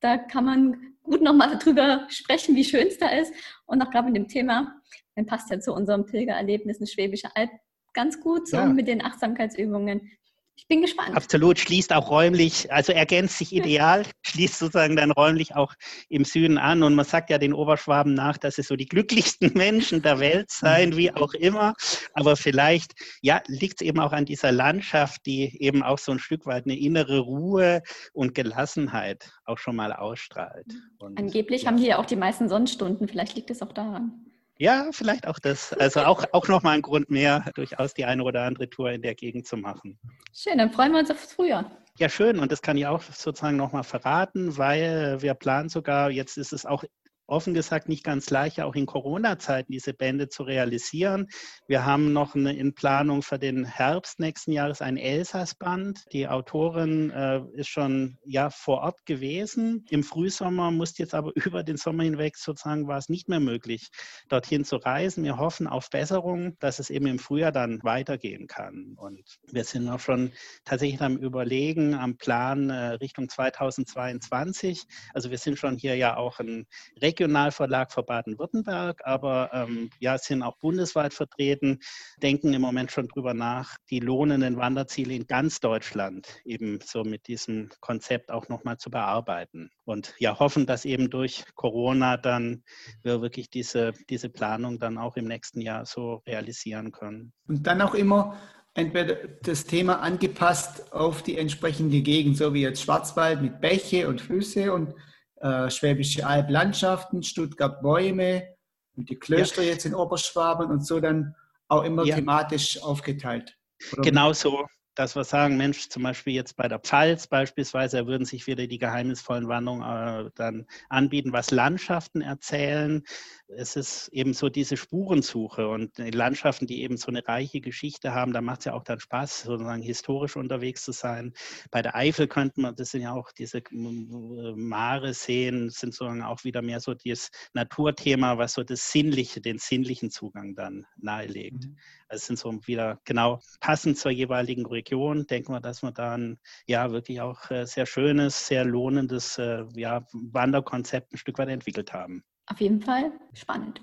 Da 0.00 0.18
kann 0.18 0.44
man 0.44 0.91
gut 1.02 1.22
nochmal 1.22 1.58
darüber 1.58 2.06
sprechen, 2.08 2.56
wie 2.56 2.64
schön 2.64 2.86
es 2.86 2.98
da 2.98 3.08
ist. 3.08 3.32
Und 3.66 3.82
auch 3.82 3.90
gerade 3.90 4.06
mit 4.06 4.16
dem 4.16 4.28
Thema, 4.28 4.74
dann 5.14 5.26
passt 5.26 5.50
ja 5.50 5.60
zu 5.60 5.72
unserem 5.72 6.06
Pilgererlebnis 6.06 6.78
eine 6.78 6.86
Schwäbische 6.86 7.34
Alb 7.34 7.50
ganz 7.94 8.20
gut 8.20 8.48
so 8.48 8.56
ja. 8.56 8.66
mit 8.66 8.88
den 8.88 9.04
Achtsamkeitsübungen. 9.04 10.10
Ich 10.56 10.68
bin 10.68 10.82
gespannt. 10.82 11.16
Absolut, 11.16 11.58
schließt 11.58 11.92
auch 11.92 12.10
räumlich, 12.10 12.70
also 12.70 12.92
ergänzt 12.92 13.38
sich 13.38 13.52
ideal, 13.52 14.04
schließt 14.22 14.58
sozusagen 14.58 14.96
dann 14.96 15.10
räumlich 15.10 15.56
auch 15.56 15.74
im 16.08 16.24
Süden 16.24 16.58
an. 16.58 16.82
Und 16.82 16.94
man 16.94 17.04
sagt 17.04 17.30
ja 17.30 17.38
den 17.38 17.54
Oberschwaben 17.54 18.14
nach, 18.14 18.36
dass 18.36 18.56
sie 18.56 18.62
so 18.62 18.76
die 18.76 18.86
glücklichsten 18.86 19.52
Menschen 19.54 20.02
der 20.02 20.20
Welt 20.20 20.50
seien, 20.50 20.96
wie 20.96 21.12
auch 21.12 21.34
immer. 21.34 21.74
Aber 22.14 22.36
vielleicht, 22.36 22.92
ja, 23.22 23.42
liegt 23.46 23.80
es 23.80 23.86
eben 23.86 23.98
auch 23.98 24.12
an 24.12 24.24
dieser 24.24 24.52
Landschaft, 24.52 25.26
die 25.26 25.60
eben 25.60 25.82
auch 25.82 25.98
so 25.98 26.12
ein 26.12 26.18
Stück 26.18 26.46
weit 26.46 26.64
eine 26.66 26.78
innere 26.78 27.18
Ruhe 27.20 27.82
und 28.12 28.34
Gelassenheit 28.34 29.32
auch 29.44 29.58
schon 29.58 29.76
mal 29.76 29.92
ausstrahlt. 29.92 30.66
Und, 30.98 31.18
Angeblich 31.18 31.66
haben 31.66 31.78
die 31.78 31.86
ja 31.86 31.98
auch 31.98 32.06
die 32.06 32.16
meisten 32.16 32.48
Sonnenstunden, 32.48 33.08
vielleicht 33.08 33.34
liegt 33.34 33.50
es 33.50 33.62
auch 33.62 33.72
daran. 33.72 34.31
Ja, 34.58 34.88
vielleicht 34.92 35.26
auch 35.26 35.38
das. 35.38 35.72
Also 35.72 36.00
auch, 36.00 36.24
auch 36.32 36.46
nochmal 36.48 36.76
ein 36.76 36.82
Grund 36.82 37.10
mehr, 37.10 37.44
durchaus 37.54 37.94
die 37.94 38.04
eine 38.04 38.22
oder 38.22 38.42
andere 38.42 38.68
Tour 38.68 38.90
in 38.90 39.02
der 39.02 39.14
Gegend 39.14 39.46
zu 39.46 39.56
machen. 39.56 39.98
Schön, 40.32 40.58
dann 40.58 40.70
freuen 40.70 40.92
wir 40.92 41.00
uns 41.00 41.10
aufs 41.10 41.32
Frühjahr. 41.32 41.70
Ja, 41.98 42.08
schön. 42.08 42.38
Und 42.38 42.52
das 42.52 42.62
kann 42.62 42.76
ich 42.76 42.86
auch 42.86 43.02
sozusagen 43.02 43.56
nochmal 43.56 43.84
verraten, 43.84 44.56
weil 44.56 45.20
wir 45.20 45.34
planen 45.34 45.68
sogar, 45.68 46.10
jetzt 46.10 46.38
ist 46.38 46.52
es 46.52 46.64
auch 46.64 46.84
offen 47.26 47.54
gesagt 47.54 47.88
nicht 47.88 48.04
ganz 48.04 48.30
leicht, 48.30 48.60
auch 48.60 48.74
in 48.74 48.86
Corona-Zeiten 48.86 49.72
diese 49.72 49.94
Bände 49.94 50.28
zu 50.28 50.42
realisieren. 50.42 51.28
Wir 51.66 51.84
haben 51.84 52.12
noch 52.12 52.34
eine 52.34 52.54
in 52.56 52.74
Planung 52.74 53.22
für 53.22 53.38
den 53.38 53.64
Herbst 53.64 54.20
nächsten 54.20 54.52
Jahres 54.52 54.82
ein 54.82 54.96
Elsass-Band. 54.96 56.04
Die 56.12 56.28
Autorin 56.28 57.10
äh, 57.10 57.42
ist 57.54 57.68
schon 57.68 58.18
ja 58.24 58.50
vor 58.50 58.80
Ort 58.82 59.06
gewesen. 59.06 59.84
Im 59.90 60.02
Frühsommer 60.02 60.70
musste 60.70 61.02
jetzt 61.02 61.14
aber 61.14 61.32
über 61.46 61.62
den 61.62 61.76
Sommer 61.76 62.04
hinweg 62.04 62.36
sozusagen 62.36 62.86
war 62.88 62.98
es 62.98 63.08
nicht 63.08 63.28
mehr 63.28 63.40
möglich, 63.40 63.88
dorthin 64.28 64.64
zu 64.64 64.76
reisen. 64.76 65.24
Wir 65.24 65.38
hoffen 65.38 65.66
auf 65.66 65.90
Besserung, 65.90 66.56
dass 66.58 66.78
es 66.78 66.90
eben 66.90 67.06
im 67.06 67.18
Frühjahr 67.18 67.52
dann 67.52 67.80
weitergehen 67.82 68.46
kann. 68.46 68.94
Und 68.96 69.22
wir 69.50 69.64
sind 69.64 69.88
auch 69.88 70.00
schon 70.00 70.32
tatsächlich 70.64 71.00
am 71.00 71.16
Überlegen, 71.16 71.94
am 71.94 72.16
Plan 72.16 72.70
äh, 72.70 72.94
Richtung 72.94 73.28
2022. 73.28 74.84
Also 75.14 75.30
wir 75.30 75.38
sind 75.38 75.58
schon 75.58 75.76
hier 75.76 75.96
ja 75.96 76.16
auch 76.16 76.40
ein 76.40 76.66
Regionalverlag 77.12 77.92
für 77.92 78.02
Baden-Württemberg, 78.02 79.02
aber 79.04 79.50
ähm, 79.52 79.90
ja, 79.98 80.16
sind 80.16 80.42
auch 80.42 80.56
bundesweit 80.56 81.12
vertreten, 81.12 81.78
denken 82.22 82.54
im 82.54 82.62
Moment 82.62 82.90
schon 82.90 83.06
drüber 83.08 83.34
nach, 83.34 83.76
die 83.90 84.00
lohnenden 84.00 84.56
Wanderziele 84.56 85.14
in 85.14 85.26
ganz 85.26 85.60
Deutschland 85.60 86.26
eben 86.44 86.78
so 86.82 87.04
mit 87.04 87.28
diesem 87.28 87.68
Konzept 87.80 88.30
auch 88.30 88.48
nochmal 88.48 88.78
zu 88.78 88.90
bearbeiten. 88.90 89.70
Und 89.84 90.14
ja, 90.18 90.38
hoffen, 90.38 90.64
dass 90.64 90.86
eben 90.86 91.10
durch 91.10 91.44
Corona 91.54 92.16
dann 92.16 92.62
wir 93.02 93.20
wirklich 93.20 93.50
diese, 93.50 93.92
diese 94.08 94.30
Planung 94.30 94.78
dann 94.78 94.96
auch 94.96 95.16
im 95.16 95.26
nächsten 95.26 95.60
Jahr 95.60 95.84
so 95.84 96.22
realisieren 96.26 96.92
können. 96.92 97.32
Und 97.46 97.66
dann 97.66 97.82
auch 97.82 97.94
immer 97.94 98.38
entweder 98.74 99.16
das 99.42 99.64
Thema 99.64 100.00
angepasst 100.00 100.92
auf 100.94 101.22
die 101.22 101.36
entsprechende 101.36 102.00
Gegend, 102.00 102.38
so 102.38 102.54
wie 102.54 102.62
jetzt 102.62 102.82
Schwarzwald 102.82 103.42
mit 103.42 103.60
Bäche 103.60 104.08
und 104.08 104.22
Flüsse 104.22 104.72
und 104.72 104.94
äh, 105.42 105.70
Schwäbische 105.70 106.26
Alblandschaften, 106.26 107.22
Stuttgart 107.22 107.82
Bäume 107.82 108.54
und 108.96 109.10
die 109.10 109.18
Klöster 109.18 109.62
ja. 109.62 109.70
jetzt 109.70 109.84
in 109.84 109.94
Oberschwaben 109.94 110.70
und 110.70 110.86
so 110.86 111.00
dann 111.00 111.34
auch 111.68 111.82
immer 111.82 112.04
ja. 112.04 112.16
thematisch 112.16 112.80
aufgeteilt. 112.82 113.56
Oder? 113.92 114.02
Genau 114.02 114.32
so, 114.32 114.64
dass 114.94 115.16
wir 115.16 115.24
sagen, 115.24 115.56
Mensch, 115.56 115.88
zum 115.88 116.02
Beispiel 116.02 116.34
jetzt 116.34 116.56
bei 116.56 116.68
der 116.68 116.78
Pfalz 116.78 117.26
beispielsweise, 117.26 118.06
würden 118.06 118.24
sich 118.24 118.46
wieder 118.46 118.66
die 118.66 118.78
geheimnisvollen 118.78 119.48
Wanderungen 119.48 120.26
äh, 120.26 120.30
dann 120.34 120.66
anbieten, 120.88 121.32
was 121.32 121.50
Landschaften 121.50 122.20
erzählen. 122.20 123.02
Es 123.48 123.76
ist 123.76 124.08
eben 124.08 124.34
so 124.34 124.48
diese 124.48 124.76
Spurensuche 124.76 125.68
und 125.68 125.98
die 125.98 126.10
Landschaften, 126.10 126.66
die 126.66 126.82
eben 126.82 126.96
so 126.96 127.08
eine 127.08 127.26
reiche 127.26 127.60
Geschichte 127.60 128.14
haben, 128.14 128.32
da 128.32 128.40
macht 128.40 128.60
es 128.60 128.64
ja 128.66 128.74
auch 128.74 128.84
dann 128.84 129.00
Spaß, 129.00 129.42
sozusagen 129.42 129.82
historisch 129.82 130.36
unterwegs 130.36 130.82
zu 130.82 130.92
sein. 130.92 131.32
Bei 131.70 131.82
der 131.82 131.94
Eifel 131.94 132.28
könnten 132.28 132.62
wir, 132.62 132.72
das 132.72 132.90
sind 132.90 133.02
ja 133.02 133.12
auch 133.12 133.32
diese 133.32 133.62
Mare 133.70 135.14
sehen, 135.14 135.70
sind 135.70 135.94
sozusagen 135.94 136.22
auch 136.22 136.44
wieder 136.44 136.62
mehr 136.62 136.80
so 136.80 136.94
das 136.94 137.30
Naturthema, 137.54 138.38
was 138.38 138.54
so 138.54 138.62
das 138.62 138.90
Sinnliche, 138.90 139.40
den 139.40 139.58
sinnlichen 139.58 140.10
Zugang 140.10 140.54
dann 140.54 140.86
nahelegt. 140.96 141.66
Mhm. 141.66 141.76
Also 142.08 142.20
es 142.20 142.26
sind 142.26 142.38
so 142.38 142.66
wieder 142.66 143.00
genau 143.04 143.40
passend 143.60 143.98
zur 143.98 144.10
jeweiligen 144.10 144.66
Region. 144.66 144.81
Denken 145.26 145.52
wir, 145.52 145.60
dass 145.60 145.82
wir 145.82 145.92
dann 145.92 146.38
ja 146.66 146.90
wirklich 146.92 147.20
auch 147.20 147.50
äh, 147.50 147.64
sehr 147.66 147.86
schönes, 147.86 148.46
sehr 148.46 148.64
lohnendes 148.64 149.38
äh, 149.38 149.64
ja, 149.74 150.04
Wanderkonzept 150.12 151.12
ein 151.12 151.18
Stück 151.18 151.38
weit 151.38 151.48
entwickelt 151.48 151.92
haben. 151.92 152.24
Auf 152.46 152.60
jeden 152.60 152.80
Fall 152.80 153.12
spannend. 153.34 153.80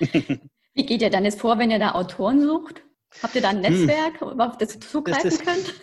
Wie 0.74 0.86
geht 0.86 1.02
ihr 1.02 1.10
dann 1.10 1.24
jetzt 1.24 1.40
vor, 1.40 1.58
wenn 1.58 1.70
ihr 1.70 1.78
da 1.78 1.92
Autoren 1.92 2.40
sucht? 2.40 2.82
Habt 3.22 3.34
ihr 3.34 3.42
da 3.42 3.50
ein 3.50 3.64
hm. 3.64 3.86
Netzwerk, 3.86 4.20
hm. 4.20 4.40
auf 4.40 4.56
das 4.56 4.76
ihr 4.76 4.80
zugreifen 4.80 5.22
das 5.24 5.34
ist, 5.34 5.44
könnt? 5.44 5.74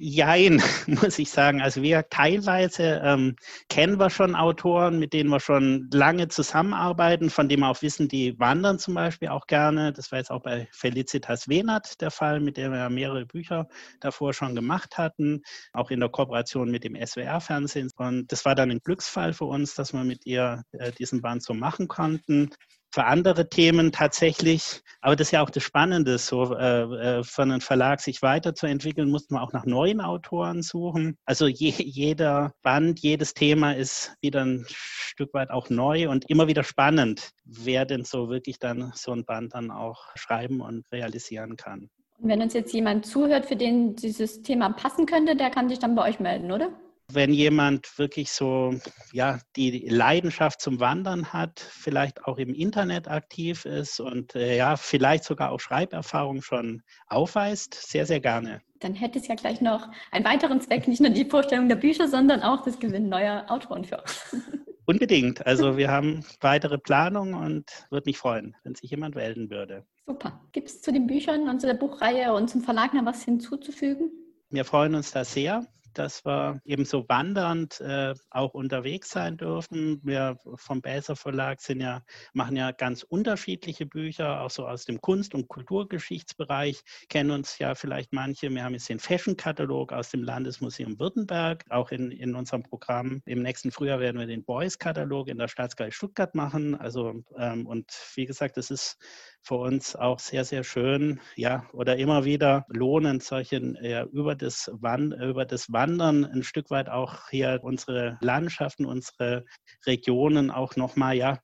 Jein, 0.00 0.62
muss 0.86 1.18
ich 1.18 1.28
sagen. 1.28 1.60
Also 1.60 1.82
wir 1.82 2.08
teilweise 2.08 3.00
ähm, 3.02 3.34
kennen 3.68 3.98
wir 3.98 4.10
schon 4.10 4.36
Autoren, 4.36 5.00
mit 5.00 5.12
denen 5.12 5.28
wir 5.28 5.40
schon 5.40 5.88
lange 5.92 6.28
zusammenarbeiten, 6.28 7.30
von 7.30 7.48
denen 7.48 7.62
wir 7.62 7.68
auch 7.68 7.82
wissen, 7.82 8.06
die 8.06 8.38
wandern 8.38 8.78
zum 8.78 8.94
Beispiel 8.94 9.28
auch 9.28 9.48
gerne. 9.48 9.92
Das 9.92 10.12
war 10.12 10.20
jetzt 10.20 10.30
auch 10.30 10.42
bei 10.42 10.68
Felicitas 10.70 11.48
Wenert 11.48 12.00
der 12.00 12.12
Fall, 12.12 12.38
mit 12.38 12.56
der 12.58 12.70
wir 12.70 12.88
mehrere 12.90 13.26
Bücher 13.26 13.66
davor 13.98 14.32
schon 14.34 14.54
gemacht 14.54 14.98
hatten, 14.98 15.42
auch 15.72 15.90
in 15.90 15.98
der 15.98 16.10
Kooperation 16.10 16.70
mit 16.70 16.84
dem 16.84 16.94
SWR-Fernsehen. 16.94 17.90
Und 17.96 18.30
das 18.30 18.44
war 18.44 18.54
dann 18.54 18.70
ein 18.70 18.80
Glücksfall 18.84 19.32
für 19.32 19.46
uns, 19.46 19.74
dass 19.74 19.92
wir 19.92 20.04
mit 20.04 20.26
ihr 20.26 20.62
äh, 20.72 20.92
diesen 20.92 21.22
Band 21.22 21.42
so 21.42 21.54
machen 21.54 21.88
konnten 21.88 22.50
für 22.90 23.04
andere 23.04 23.48
Themen 23.48 23.92
tatsächlich, 23.92 24.82
aber 25.00 25.14
das 25.14 25.28
ist 25.28 25.32
ja 25.32 25.42
auch 25.42 25.50
das 25.50 25.62
Spannende, 25.62 26.18
so 26.18 26.54
äh, 26.54 27.18
äh, 27.18 27.24
für 27.24 27.42
einen 27.42 27.60
Verlag 27.60 28.00
sich 28.00 28.22
weiterzuentwickeln, 28.22 29.10
muss 29.10 29.30
man 29.30 29.42
auch 29.42 29.52
nach 29.52 29.66
neuen 29.66 30.00
Autoren 30.00 30.62
suchen. 30.62 31.16
Also 31.24 31.46
je, 31.46 31.70
jeder 31.70 32.52
Band, 32.62 33.00
jedes 33.00 33.34
Thema 33.34 33.72
ist 33.72 34.14
wieder 34.20 34.44
ein 34.44 34.64
Stück 34.68 35.32
weit 35.34 35.50
auch 35.50 35.70
neu 35.70 36.08
und 36.08 36.28
immer 36.28 36.48
wieder 36.48 36.64
spannend, 36.64 37.30
wer 37.44 37.84
denn 37.84 38.04
so 38.04 38.28
wirklich 38.28 38.58
dann 38.58 38.92
so 38.94 39.12
ein 39.12 39.24
Band 39.24 39.54
dann 39.54 39.70
auch 39.70 40.06
schreiben 40.14 40.60
und 40.60 40.90
realisieren 40.90 41.56
kann. 41.56 41.90
wenn 42.20 42.42
uns 42.42 42.54
jetzt 42.54 42.72
jemand 42.72 43.06
zuhört, 43.06 43.46
für 43.46 43.56
den 43.56 43.94
dieses 43.94 44.42
Thema 44.42 44.70
passen 44.70 45.06
könnte, 45.06 45.36
der 45.36 45.50
kann 45.50 45.68
sich 45.68 45.78
dann 45.78 45.94
bei 45.94 46.08
euch 46.08 46.18
melden, 46.18 46.50
oder? 46.50 46.70
Wenn 47.12 47.32
jemand 47.32 47.98
wirklich 47.98 48.30
so 48.30 48.74
ja 49.12 49.38
die 49.56 49.88
Leidenschaft 49.88 50.60
zum 50.60 50.78
Wandern 50.78 51.32
hat, 51.32 51.58
vielleicht 51.58 52.24
auch 52.24 52.38
im 52.38 52.52
Internet 52.52 53.08
aktiv 53.08 53.64
ist 53.64 53.98
und 54.00 54.34
äh, 54.34 54.56
ja 54.56 54.76
vielleicht 54.76 55.24
sogar 55.24 55.50
auch 55.50 55.60
Schreiberfahrung 55.60 56.42
schon 56.42 56.82
aufweist, 57.06 57.74
sehr 57.74 58.04
sehr 58.04 58.20
gerne. 58.20 58.60
Dann 58.80 58.94
hätte 58.94 59.18
es 59.18 59.26
ja 59.26 59.34
gleich 59.34 59.60
noch 59.60 59.88
einen 60.12 60.24
weiteren 60.24 60.60
Zweck, 60.60 60.86
nicht 60.86 61.00
nur 61.00 61.10
die 61.10 61.24
Vorstellung 61.24 61.68
der 61.68 61.76
Bücher, 61.76 62.08
sondern 62.08 62.42
auch 62.42 62.62
das 62.62 62.78
Gewinn 62.78 63.08
neuer 63.08 63.46
Autoren 63.48 63.84
für 63.84 63.98
euch. 63.98 64.20
Unbedingt. 64.86 65.44
Also 65.46 65.76
wir 65.76 65.90
haben 65.90 66.24
weitere 66.40 66.78
Planungen 66.78 67.34
und 67.34 67.86
würde 67.90 68.08
mich 68.08 68.16
freuen, 68.16 68.56
wenn 68.64 68.74
sich 68.74 68.90
jemand 68.90 69.16
melden 69.16 69.50
würde. 69.50 69.84
Super. 70.06 70.40
Gibt 70.52 70.68
es 70.68 70.80
zu 70.80 70.92
den 70.92 71.06
Büchern 71.06 71.48
und 71.48 71.60
zu 71.60 71.66
der 71.66 71.74
Buchreihe 71.74 72.32
und 72.32 72.48
zum 72.48 72.62
Verlag 72.62 72.94
noch 72.94 73.04
was 73.04 73.22
hinzuzufügen? 73.22 74.10
Wir 74.48 74.64
freuen 74.64 74.94
uns 74.94 75.10
da 75.10 75.24
sehr 75.24 75.66
dass 75.94 76.24
wir 76.24 76.60
eben 76.64 76.84
so 76.84 77.08
wandernd 77.08 77.80
äh, 77.80 78.14
auch 78.30 78.54
unterwegs 78.54 79.10
sein 79.10 79.36
dürfen. 79.36 80.00
Wir 80.02 80.36
vom 80.56 80.80
Bäser 80.80 81.16
Verlag 81.16 81.60
sind 81.60 81.80
ja, 81.80 82.02
machen 82.32 82.56
ja 82.56 82.72
ganz 82.72 83.02
unterschiedliche 83.02 83.86
Bücher, 83.86 84.40
auch 84.42 84.50
so 84.50 84.66
aus 84.66 84.84
dem 84.84 85.00
Kunst- 85.00 85.34
und 85.34 85.48
Kulturgeschichtsbereich. 85.48 86.82
Kennen 87.08 87.30
uns 87.30 87.58
ja 87.58 87.74
vielleicht 87.74 88.12
manche. 88.12 88.50
Wir 88.50 88.64
haben 88.64 88.74
jetzt 88.74 88.88
den 88.88 88.98
Fashion-Katalog 88.98 89.92
aus 89.92 90.10
dem 90.10 90.22
Landesmuseum 90.22 90.98
Württemberg, 90.98 91.64
auch 91.70 91.90
in, 91.90 92.10
in 92.10 92.34
unserem 92.34 92.62
Programm. 92.62 93.22
Im 93.26 93.42
nächsten 93.42 93.70
Frühjahr 93.70 94.00
werden 94.00 94.18
wir 94.18 94.26
den 94.26 94.44
Boys-Katalog 94.44 95.28
in 95.28 95.38
der 95.38 95.48
Staatsgalerie 95.48 95.92
Stuttgart 95.92 96.34
machen. 96.34 96.74
Also, 96.74 97.22
ähm, 97.36 97.66
und 97.66 97.90
wie 98.14 98.26
gesagt, 98.26 98.56
das 98.56 98.70
ist 98.70 98.98
für 99.42 99.56
uns 99.56 99.96
auch 99.96 100.18
sehr, 100.18 100.44
sehr 100.44 100.64
schön, 100.64 101.20
ja, 101.36 101.64
oder 101.72 101.96
immer 101.96 102.24
wieder 102.24 102.66
lohnend, 102.68 103.22
solche 103.22 103.56
äh, 103.56 104.04
über, 104.12 104.34
das 104.34 104.70
Wand, 104.74 105.14
über 105.14 105.44
das 105.44 105.72
Wandern 105.72 106.24
ein 106.24 106.42
Stück 106.42 106.70
weit 106.70 106.88
auch 106.88 107.28
hier 107.30 107.60
unsere 107.62 108.18
Landschaften, 108.20 108.84
unsere 108.84 109.44
Regionen 109.86 110.50
auch 110.50 110.76
nochmal, 110.76 111.16
ja, 111.16 111.38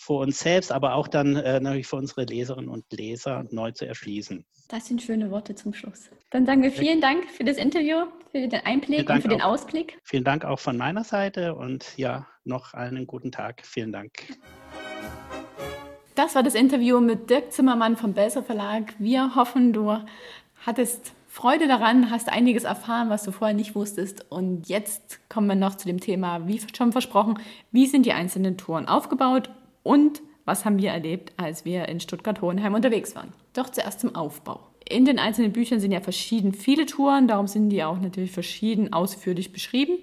für 0.00 0.14
uns 0.14 0.38
selbst, 0.40 0.72
aber 0.72 0.94
auch 0.94 1.08
dann 1.08 1.36
äh, 1.36 1.60
natürlich 1.60 1.86
für 1.86 1.96
unsere 1.96 2.24
Leserinnen 2.24 2.70
und 2.70 2.84
Leser 2.90 3.44
neu 3.50 3.70
zu 3.72 3.86
erschließen. 3.86 4.46
Das 4.68 4.86
sind 4.86 5.02
schöne 5.02 5.30
Worte 5.30 5.54
zum 5.54 5.74
Schluss. 5.74 6.10
Dann 6.30 6.46
sagen 6.46 6.62
wir 6.62 6.72
vielen 6.72 7.00
Dank 7.00 7.28
für 7.30 7.44
das 7.44 7.58
Interview, 7.58 8.06
für 8.30 8.48
den 8.48 8.60
Einblick 8.64 9.10
und 9.10 9.20
für 9.20 9.28
den 9.28 9.42
Ausblick. 9.42 9.98
Vielen 10.04 10.24
Dank 10.24 10.44
auch 10.44 10.60
von 10.60 10.76
meiner 10.76 11.04
Seite 11.04 11.54
und 11.54 11.98
ja, 11.98 12.26
noch 12.44 12.72
einen 12.72 13.06
guten 13.06 13.30
Tag. 13.30 13.66
Vielen 13.66 13.92
Dank. 13.92 14.12
Das 16.22 16.34
war 16.34 16.42
das 16.42 16.54
Interview 16.54 17.00
mit 17.00 17.30
Dirk 17.30 17.50
Zimmermann 17.50 17.96
vom 17.96 18.12
Belser 18.12 18.42
Verlag. 18.42 18.92
Wir 18.98 19.34
hoffen, 19.36 19.72
du 19.72 19.96
hattest 20.66 21.14
Freude 21.26 21.66
daran, 21.66 22.10
hast 22.10 22.28
einiges 22.28 22.64
erfahren, 22.64 23.08
was 23.08 23.22
du 23.22 23.32
vorher 23.32 23.56
nicht 23.56 23.74
wusstest. 23.74 24.26
Und 24.28 24.68
jetzt 24.68 25.18
kommen 25.30 25.46
wir 25.46 25.54
noch 25.54 25.76
zu 25.76 25.86
dem 25.86 25.98
Thema, 25.98 26.46
wie 26.46 26.60
schon 26.76 26.92
versprochen, 26.92 27.38
wie 27.72 27.86
sind 27.86 28.04
die 28.04 28.12
einzelnen 28.12 28.58
Touren 28.58 28.86
aufgebaut 28.86 29.48
und 29.82 30.20
was 30.44 30.66
haben 30.66 30.76
wir 30.76 30.90
erlebt, 30.90 31.32
als 31.38 31.64
wir 31.64 31.88
in 31.88 32.00
Stuttgart-Hohenheim 32.00 32.74
unterwegs 32.74 33.16
waren. 33.16 33.32
Doch 33.54 33.70
zuerst 33.70 34.00
zum 34.00 34.14
Aufbau. 34.14 34.60
In 34.86 35.06
den 35.06 35.18
einzelnen 35.18 35.52
Büchern 35.52 35.80
sind 35.80 35.90
ja 35.90 36.02
verschieden 36.02 36.52
viele 36.52 36.84
Touren, 36.84 37.28
darum 37.28 37.46
sind 37.46 37.70
die 37.70 37.82
auch 37.82 37.98
natürlich 37.98 38.32
verschieden 38.32 38.92
ausführlich 38.92 39.54
beschrieben. 39.54 39.96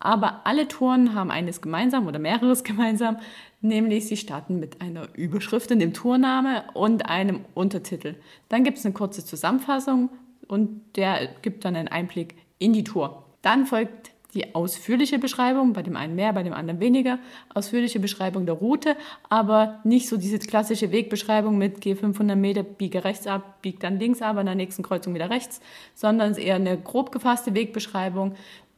Aber 0.00 0.42
alle 0.44 0.68
Touren 0.68 1.14
haben 1.14 1.30
eines 1.30 1.60
gemeinsam 1.60 2.06
oder 2.06 2.18
mehreres 2.18 2.64
gemeinsam, 2.64 3.18
nämlich 3.60 4.06
sie 4.06 4.16
starten 4.16 4.58
mit 4.58 4.80
einer 4.80 5.08
Überschrift 5.14 5.70
in 5.70 5.78
dem 5.78 5.92
Tourname 5.92 6.64
und 6.74 7.08
einem 7.08 7.44
Untertitel. 7.54 8.14
Dann 8.48 8.64
gibt 8.64 8.78
es 8.78 8.84
eine 8.84 8.94
kurze 8.94 9.24
Zusammenfassung 9.24 10.10
und 10.48 10.80
der 10.96 11.28
gibt 11.42 11.64
dann 11.64 11.76
einen 11.76 11.88
Einblick 11.88 12.34
in 12.58 12.72
die 12.72 12.84
Tour. 12.84 13.24
Dann 13.42 13.66
folgt 13.66 14.12
die 14.36 14.54
ausführliche 14.54 15.18
Beschreibung, 15.18 15.72
bei 15.72 15.82
dem 15.82 15.96
einen 15.96 16.14
mehr, 16.14 16.32
bei 16.32 16.42
dem 16.42 16.52
anderen 16.52 16.78
weniger, 16.78 17.18
ausführliche 17.54 18.00
Beschreibung 18.00 18.44
der 18.44 18.56
Route, 18.56 18.94
aber 19.30 19.80
nicht 19.82 20.08
so 20.08 20.18
diese 20.18 20.38
klassische 20.38 20.92
Wegbeschreibung 20.92 21.56
mit 21.56 21.80
geh 21.80 21.94
500 21.94 22.36
Meter, 22.36 22.62
biege 22.62 23.04
rechts 23.04 23.26
ab, 23.26 23.62
bieg 23.62 23.80
dann 23.80 23.98
links 23.98 24.20
ab, 24.20 24.36
an 24.36 24.46
der 24.46 24.54
nächsten 24.54 24.82
Kreuzung 24.82 25.14
wieder 25.14 25.30
rechts, 25.30 25.60
sondern 25.94 26.34
eher 26.34 26.56
eine 26.56 26.76
grob 26.76 27.12
gefasste 27.12 27.54
Wegbeschreibung 27.54 28.34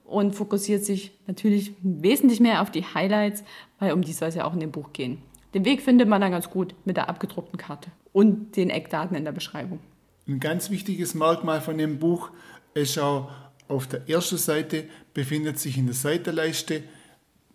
und 0.08 0.34
fokussiert 0.34 0.84
sich 0.84 1.12
natürlich 1.26 1.72
wesentlich 1.82 2.40
mehr 2.40 2.62
auf 2.62 2.70
die 2.70 2.84
Highlights, 2.84 3.44
weil 3.78 3.92
um 3.92 4.02
die 4.02 4.12
soll 4.12 4.28
es 4.28 4.34
ja 4.34 4.44
auch 4.44 4.54
in 4.54 4.60
dem 4.60 4.72
Buch 4.72 4.92
gehen. 4.92 5.18
Den 5.54 5.64
Weg 5.64 5.82
findet 5.82 6.08
man 6.08 6.20
dann 6.20 6.32
ganz 6.32 6.50
gut 6.50 6.74
mit 6.84 6.96
der 6.96 7.08
abgedruckten 7.08 7.58
Karte 7.58 7.90
und 8.12 8.56
den 8.56 8.70
Eckdaten 8.70 9.16
in 9.16 9.24
der 9.24 9.32
Beschreibung. 9.32 9.80
Ein 10.26 10.40
ganz 10.40 10.70
wichtiges 10.70 11.14
Merkmal 11.14 11.60
von 11.60 11.78
dem 11.78 11.98
Buch 11.98 12.30
ist 12.74 12.98
auch, 12.98 13.30
auf 13.68 13.86
der 13.86 14.08
ersten 14.08 14.38
Seite 14.38 14.84
befindet 15.12 15.58
sich 15.58 15.76
in 15.76 15.86
der 15.86 15.94
Seitenleiste 15.94 16.82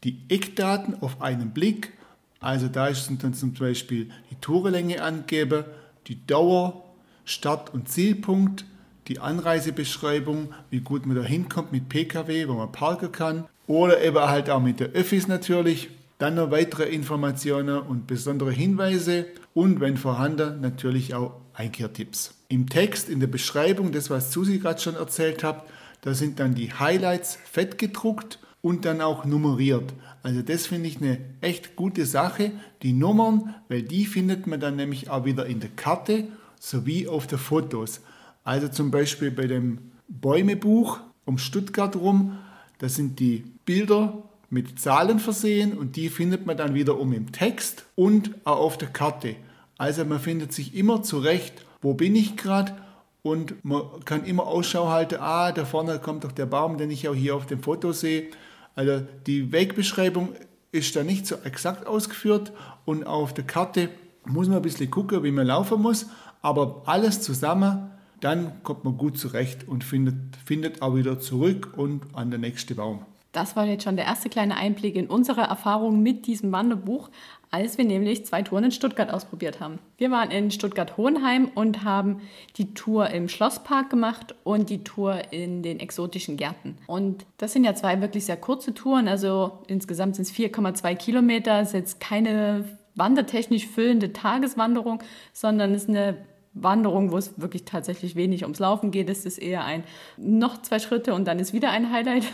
die 0.04 0.20
Eckdaten 0.30 1.02
auf 1.02 1.22
einen 1.22 1.52
Blick. 1.52 1.94
Also 2.40 2.68
da 2.68 2.94
sind 2.94 3.24
dann 3.24 3.34
zum 3.34 3.54
Beispiel 3.54 4.12
die 4.30 4.36
Tourenlänge 4.36 5.02
angegeben, 5.02 5.66
die 6.08 6.26
Dauer, 6.28 6.84
Start- 7.26 7.74
und 7.74 7.90
Zielpunkt, 7.90 8.66
die 9.08 9.20
Anreisebeschreibung, 9.20 10.54
wie 10.70 10.80
gut 10.80 11.06
man 11.06 11.16
da 11.16 11.24
hinkommt 11.24 11.72
mit 11.72 11.90
Pkw, 11.90 12.48
wo 12.48 12.54
man 12.54 12.72
parken 12.72 13.12
kann. 13.12 13.46
Oder 13.68 14.02
eben 14.02 14.20
halt 14.20 14.50
auch 14.50 14.62
mit 14.62 14.80
der 14.80 14.90
Öffis 14.90 15.28
natürlich. 15.28 15.90
Dann 16.20 16.36
noch 16.36 16.52
weitere 16.52 16.84
Informationen 16.84 17.80
und 17.80 18.08
besondere 18.08 18.52
Hinweise 18.52 19.26
und 19.54 19.80
wenn 19.80 19.98
vorhanden 19.98 20.62
natürlich 20.62 21.14
auch 21.14 21.34
Einkehrtipps. 21.54 22.36
Im 22.48 22.70
Text, 22.70 23.10
in 23.10 23.20
der 23.20 23.28
Beschreibung, 23.28 23.92
das 23.92 24.10
was 24.10 24.32
Susi 24.32 24.60
gerade 24.60 24.82
schon 24.82 24.96
erzählt 24.96 25.44
hat, 25.44 25.66
da 26.02 26.14
sind 26.14 26.40
dann 26.40 26.56
die 26.56 26.74
Highlights 26.74 27.38
fett 27.44 27.78
gedruckt 27.78 28.40
und 28.62 28.86
dann 28.86 29.02
auch 29.02 29.26
nummeriert. 29.26 29.94
Also 30.22 30.42
das 30.42 30.68
finde 30.68 30.88
ich 30.88 30.98
eine 30.98 31.20
echt 31.42 31.76
gute 31.76 32.06
Sache, 32.06 32.52
die 32.82 32.94
Nummern, 32.94 33.56
weil 33.68 33.84
die 33.84 34.06
findet 34.06 34.48
man 34.48 34.60
dann 34.60 34.76
nämlich 34.76 35.10
auch 35.10 35.26
wieder 35.26 35.46
in 35.46 35.60
der 35.60 35.70
Karte 35.70 36.28
sowie 36.60 37.08
auf 37.08 37.28
den 37.28 37.40
Fotos. 37.40 38.02
Also 38.44 38.68
zum 38.68 38.92
Beispiel 38.92 39.32
bei 39.32 39.48
dem 39.48 39.92
Bäumebuch 40.08 41.00
um 41.26 41.38
Stuttgart 41.38 41.96
rum, 41.96 42.38
da 42.80 42.90
sind 42.90 43.20
die 43.20 43.46
Bilder 43.66 44.24
mit 44.50 44.80
Zahlen 44.80 45.20
versehen 45.20 45.78
und 45.78 45.96
die 45.96 46.10
findet 46.10 46.46
man 46.46 46.58
dann 46.58 46.76
wiederum 46.76 47.14
im 47.14 47.32
Text 47.32 47.86
und 47.96 48.32
auch 48.44 48.60
auf 48.60 48.78
der 48.78 48.90
Karte. 48.90 49.36
Also 49.78 50.06
man 50.06 50.20
findet 50.20 50.54
sich 50.54 50.76
immer 50.76 51.02
zurecht, 51.02 51.66
wo 51.82 51.94
bin 51.94 52.16
ich 52.16 52.38
gerade 52.38 52.76
und 53.24 53.64
man 53.64 53.84
kann 54.06 54.26
immer 54.26 54.46
Ausschau 54.46 54.90
halten, 54.90 55.18
ah, 55.20 55.52
da 55.52 55.66
vorne 55.66 55.98
kommt 56.00 56.26
doch 56.26 56.32
der 56.32 56.46
Baum, 56.46 56.78
den 56.78 56.92
ich 56.92 57.08
auch 57.08 57.16
hier 57.16 57.36
auf 57.36 57.46
dem 57.46 57.64
Foto 57.64 57.94
sehe. 57.94 58.28
Also 58.76 59.02
die 59.26 59.52
Wegbeschreibung 59.52 60.30
ist 60.72 60.96
da 60.96 61.04
nicht 61.04 61.26
so 61.26 61.36
exakt 61.44 61.88
ausgeführt 61.88 62.52
und 62.86 63.08
auf 63.08 63.34
der 63.34 63.46
Karte 63.46 63.90
muss 64.26 64.48
man 64.48 64.58
ein 64.58 64.64
bisschen 64.64 64.92
gucken, 64.92 65.24
wie 65.24 65.32
man 65.32 65.48
laufen 65.48 65.82
muss, 65.82 66.08
aber 66.42 66.84
alles 66.86 67.22
zusammen, 67.22 67.90
dann 68.24 68.64
kommt 68.64 68.84
man 68.84 68.98
gut 68.98 69.18
zurecht 69.18 69.68
und 69.68 69.84
findet, 69.84 70.16
findet 70.46 70.82
auch 70.82 70.96
wieder 70.96 71.20
zurück 71.20 71.74
und 71.76 72.04
an 72.14 72.30
der 72.32 72.40
nächste 72.40 72.76
Baum. 72.76 73.06
Das 73.34 73.56
war 73.56 73.66
jetzt 73.66 73.84
schon 73.84 73.96
der 73.96 74.06
erste 74.06 74.30
kleine 74.30 74.56
Einblick 74.58 74.96
in 74.96 75.08
unsere 75.08 75.42
Erfahrungen 75.42 76.04
mit 76.04 76.28
diesem 76.28 76.52
Wanderbuch, 76.52 77.10
als 77.50 77.80
wir 77.80 77.86
nämlich 77.86 78.28
zwei 78.28 78.44
Touren 78.44 78.66
in 78.66 78.72
Stuttgart 78.72 79.12
ausprobiert 79.12 79.60
haben. 79.60 79.80
Wir 79.98 80.12
waren 80.12 80.30
in 80.30 80.52
Stuttgart-Hohenheim 80.52 81.50
und 81.56 81.84
haben 81.84 82.22
die 82.58 82.76
Tour 82.76 83.10
im 83.10 83.28
Schlosspark 83.28 83.90
gemacht 83.90 84.36
und 84.44 84.70
die 84.70 84.84
Tour 84.84 85.20
in 85.32 85.64
den 85.64 85.80
exotischen 85.80 86.38
Gärten. 86.38 86.78
Und 86.86 87.26
das 87.38 87.54
sind 87.54 87.64
ja 87.64 87.74
zwei 87.74 88.00
wirklich 88.02 88.26
sehr 88.26 88.38
kurze 88.38 88.76
Touren, 88.76 89.08
also 89.08 89.64
insgesamt 89.66 90.16
sind 90.16 90.28
es 90.28 90.34
4,2 90.34 90.96
Kilometer. 90.96 91.60
Ist 91.60 91.74
jetzt 91.74 92.00
keine 92.00 92.66
wandertechnisch 92.96 93.68
füllende 93.68 94.14
Tageswanderung, 94.14 95.02
sondern 95.34 95.74
ist 95.74 95.90
eine 95.90 96.18
Wanderung, 96.54 97.12
wo 97.12 97.18
es 97.18 97.40
wirklich 97.40 97.66
tatsächlich 97.66 98.16
wenig 98.16 98.44
ums 98.44 98.60
Laufen 98.60 98.92
geht. 98.92 99.10
Es 99.10 99.26
ist 99.26 99.38
eher 99.38 99.64
ein 99.66 99.84
noch 100.18 100.62
zwei 100.62 100.80
Schritte 100.80 101.14
und 101.14 101.26
dann 101.26 101.40
ist 101.40 101.54
wieder 101.54 101.72
ein 101.72 101.92
Highlight. 101.92 102.26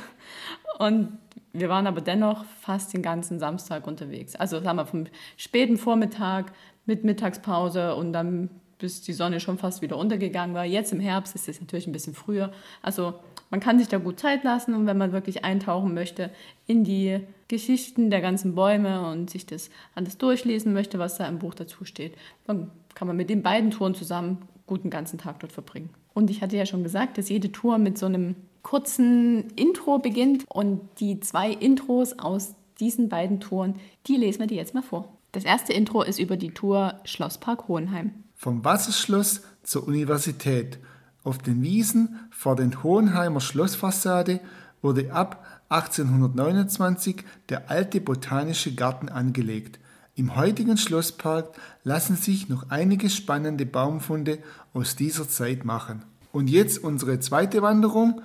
Und 0.77 1.17
wir 1.53 1.69
waren 1.69 1.88
aber 1.88 2.01
dennoch 2.01 2.45
fast 2.62 2.93
den 2.93 3.01
ganzen 3.01 3.39
Samstag 3.39 3.88
unterwegs. 3.88 4.36
Also 4.36 4.62
sagen 4.62 4.77
wir 4.77 4.86
vom 4.86 5.05
späten 5.38 5.77
Vormittag 5.77 6.51
mit 6.86 7.03
Mittagspause 7.03 7.95
und 7.95 8.13
dann 8.13 8.49
bis 8.77 9.01
die 9.01 9.13
Sonne 9.13 9.39
schon 9.39 9.58
fast 9.58 9.82
wieder 9.82 9.97
untergegangen 9.97 10.55
war. 10.55 10.63
Jetzt 10.63 10.93
im 10.93 11.01
Herbst 11.01 11.36
ist 11.36 11.49
es 11.49 11.60
natürlich 11.60 11.86
ein 11.86 11.91
bisschen 11.91 12.13
früher. 12.13 12.51
Also 12.82 13.15
man 13.49 13.59
kann 13.59 13.79
sich 13.79 13.88
da 13.88 13.97
gut 13.97 14.19
Zeit 14.19 14.43
lassen 14.43 14.73
und 14.73 14.85
wenn 14.85 14.97
man 14.97 15.12
wirklich 15.12 15.43
eintauchen 15.43 15.93
möchte 15.93 16.29
in 16.67 16.83
die 16.83 17.19
Geschichten 17.47 18.09
der 18.09 18.21
ganzen 18.21 18.55
Bäume 18.55 19.09
und 19.09 19.29
sich 19.29 19.45
das 19.45 19.69
alles 19.95 20.17
durchlesen 20.17 20.73
möchte, 20.73 20.99
was 20.99 21.17
da 21.17 21.27
im 21.27 21.39
Buch 21.39 21.55
dazu 21.55 21.83
steht, 21.83 22.15
dann 22.45 22.69
kann 22.95 23.07
man 23.07 23.17
mit 23.17 23.29
den 23.29 23.41
beiden 23.41 23.71
Touren 23.71 23.95
zusammen 23.95 24.39
guten 24.67 24.89
ganzen 24.89 25.17
Tag 25.17 25.39
dort 25.39 25.51
verbringen. 25.51 25.89
Und 26.13 26.29
ich 26.29 26.41
hatte 26.41 26.57
ja 26.57 26.65
schon 26.65 26.83
gesagt, 26.83 27.17
dass 27.17 27.29
jede 27.29 27.51
Tour 27.51 27.77
mit 27.77 27.97
so 27.97 28.05
einem 28.05 28.35
kurzen 28.62 29.49
Intro 29.55 29.99
beginnt 29.99 30.45
und 30.49 30.81
die 30.99 31.19
zwei 31.19 31.49
Intros 31.49 32.19
aus 32.19 32.55
diesen 32.79 33.09
beiden 33.09 33.39
Touren, 33.39 33.75
die 34.07 34.15
lesen 34.15 34.41
wir 34.41 34.47
dir 34.47 34.57
jetzt 34.57 34.73
mal 34.73 34.83
vor. 34.83 35.17
Das 35.31 35.43
erste 35.43 35.73
Intro 35.73 36.01
ist 36.01 36.19
über 36.19 36.38
die 36.38 36.51
Tour 36.51 36.99
Schlosspark 37.03 37.67
Hohenheim. 37.67 38.12
Vom 38.35 38.63
Wasserschloss 38.63 39.43
zur 39.63 39.88
Universität. 39.88 40.79
Auf 41.23 41.38
den 41.39 41.62
Wiesen 41.62 42.19
vor 42.32 42.55
den 42.55 42.84
Hohenheimer 42.84 43.41
Schlossfassade 43.41 44.39
wurde 44.82 45.12
ab 45.12 45.45
1829 45.69 47.23
der 47.49 47.69
alte 47.69 48.01
botanische 48.01 48.73
Garten 48.73 49.10
angelegt. 49.10 49.79
Im 50.15 50.36
heutigen 50.36 50.77
Schlosspark 50.77 51.49
lassen 51.84 52.15
sich 52.15 52.49
noch 52.49 52.69
einige 52.69 53.10
spannende 53.10 53.65
Baumfunde 53.65 54.39
aus 54.73 54.95
dieser 54.95 55.29
Zeit 55.29 55.65
machen. 55.65 56.03
Und 56.32 56.49
jetzt 56.49 56.84
unsere 56.84 57.19
zweite 57.19 57.62
Wanderung 57.62 58.21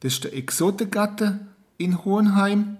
das 0.00 0.14
ist 0.14 0.24
der 0.24 0.34
Exotegatte 0.36 1.40
in 1.78 2.04
Hohenheim, 2.04 2.76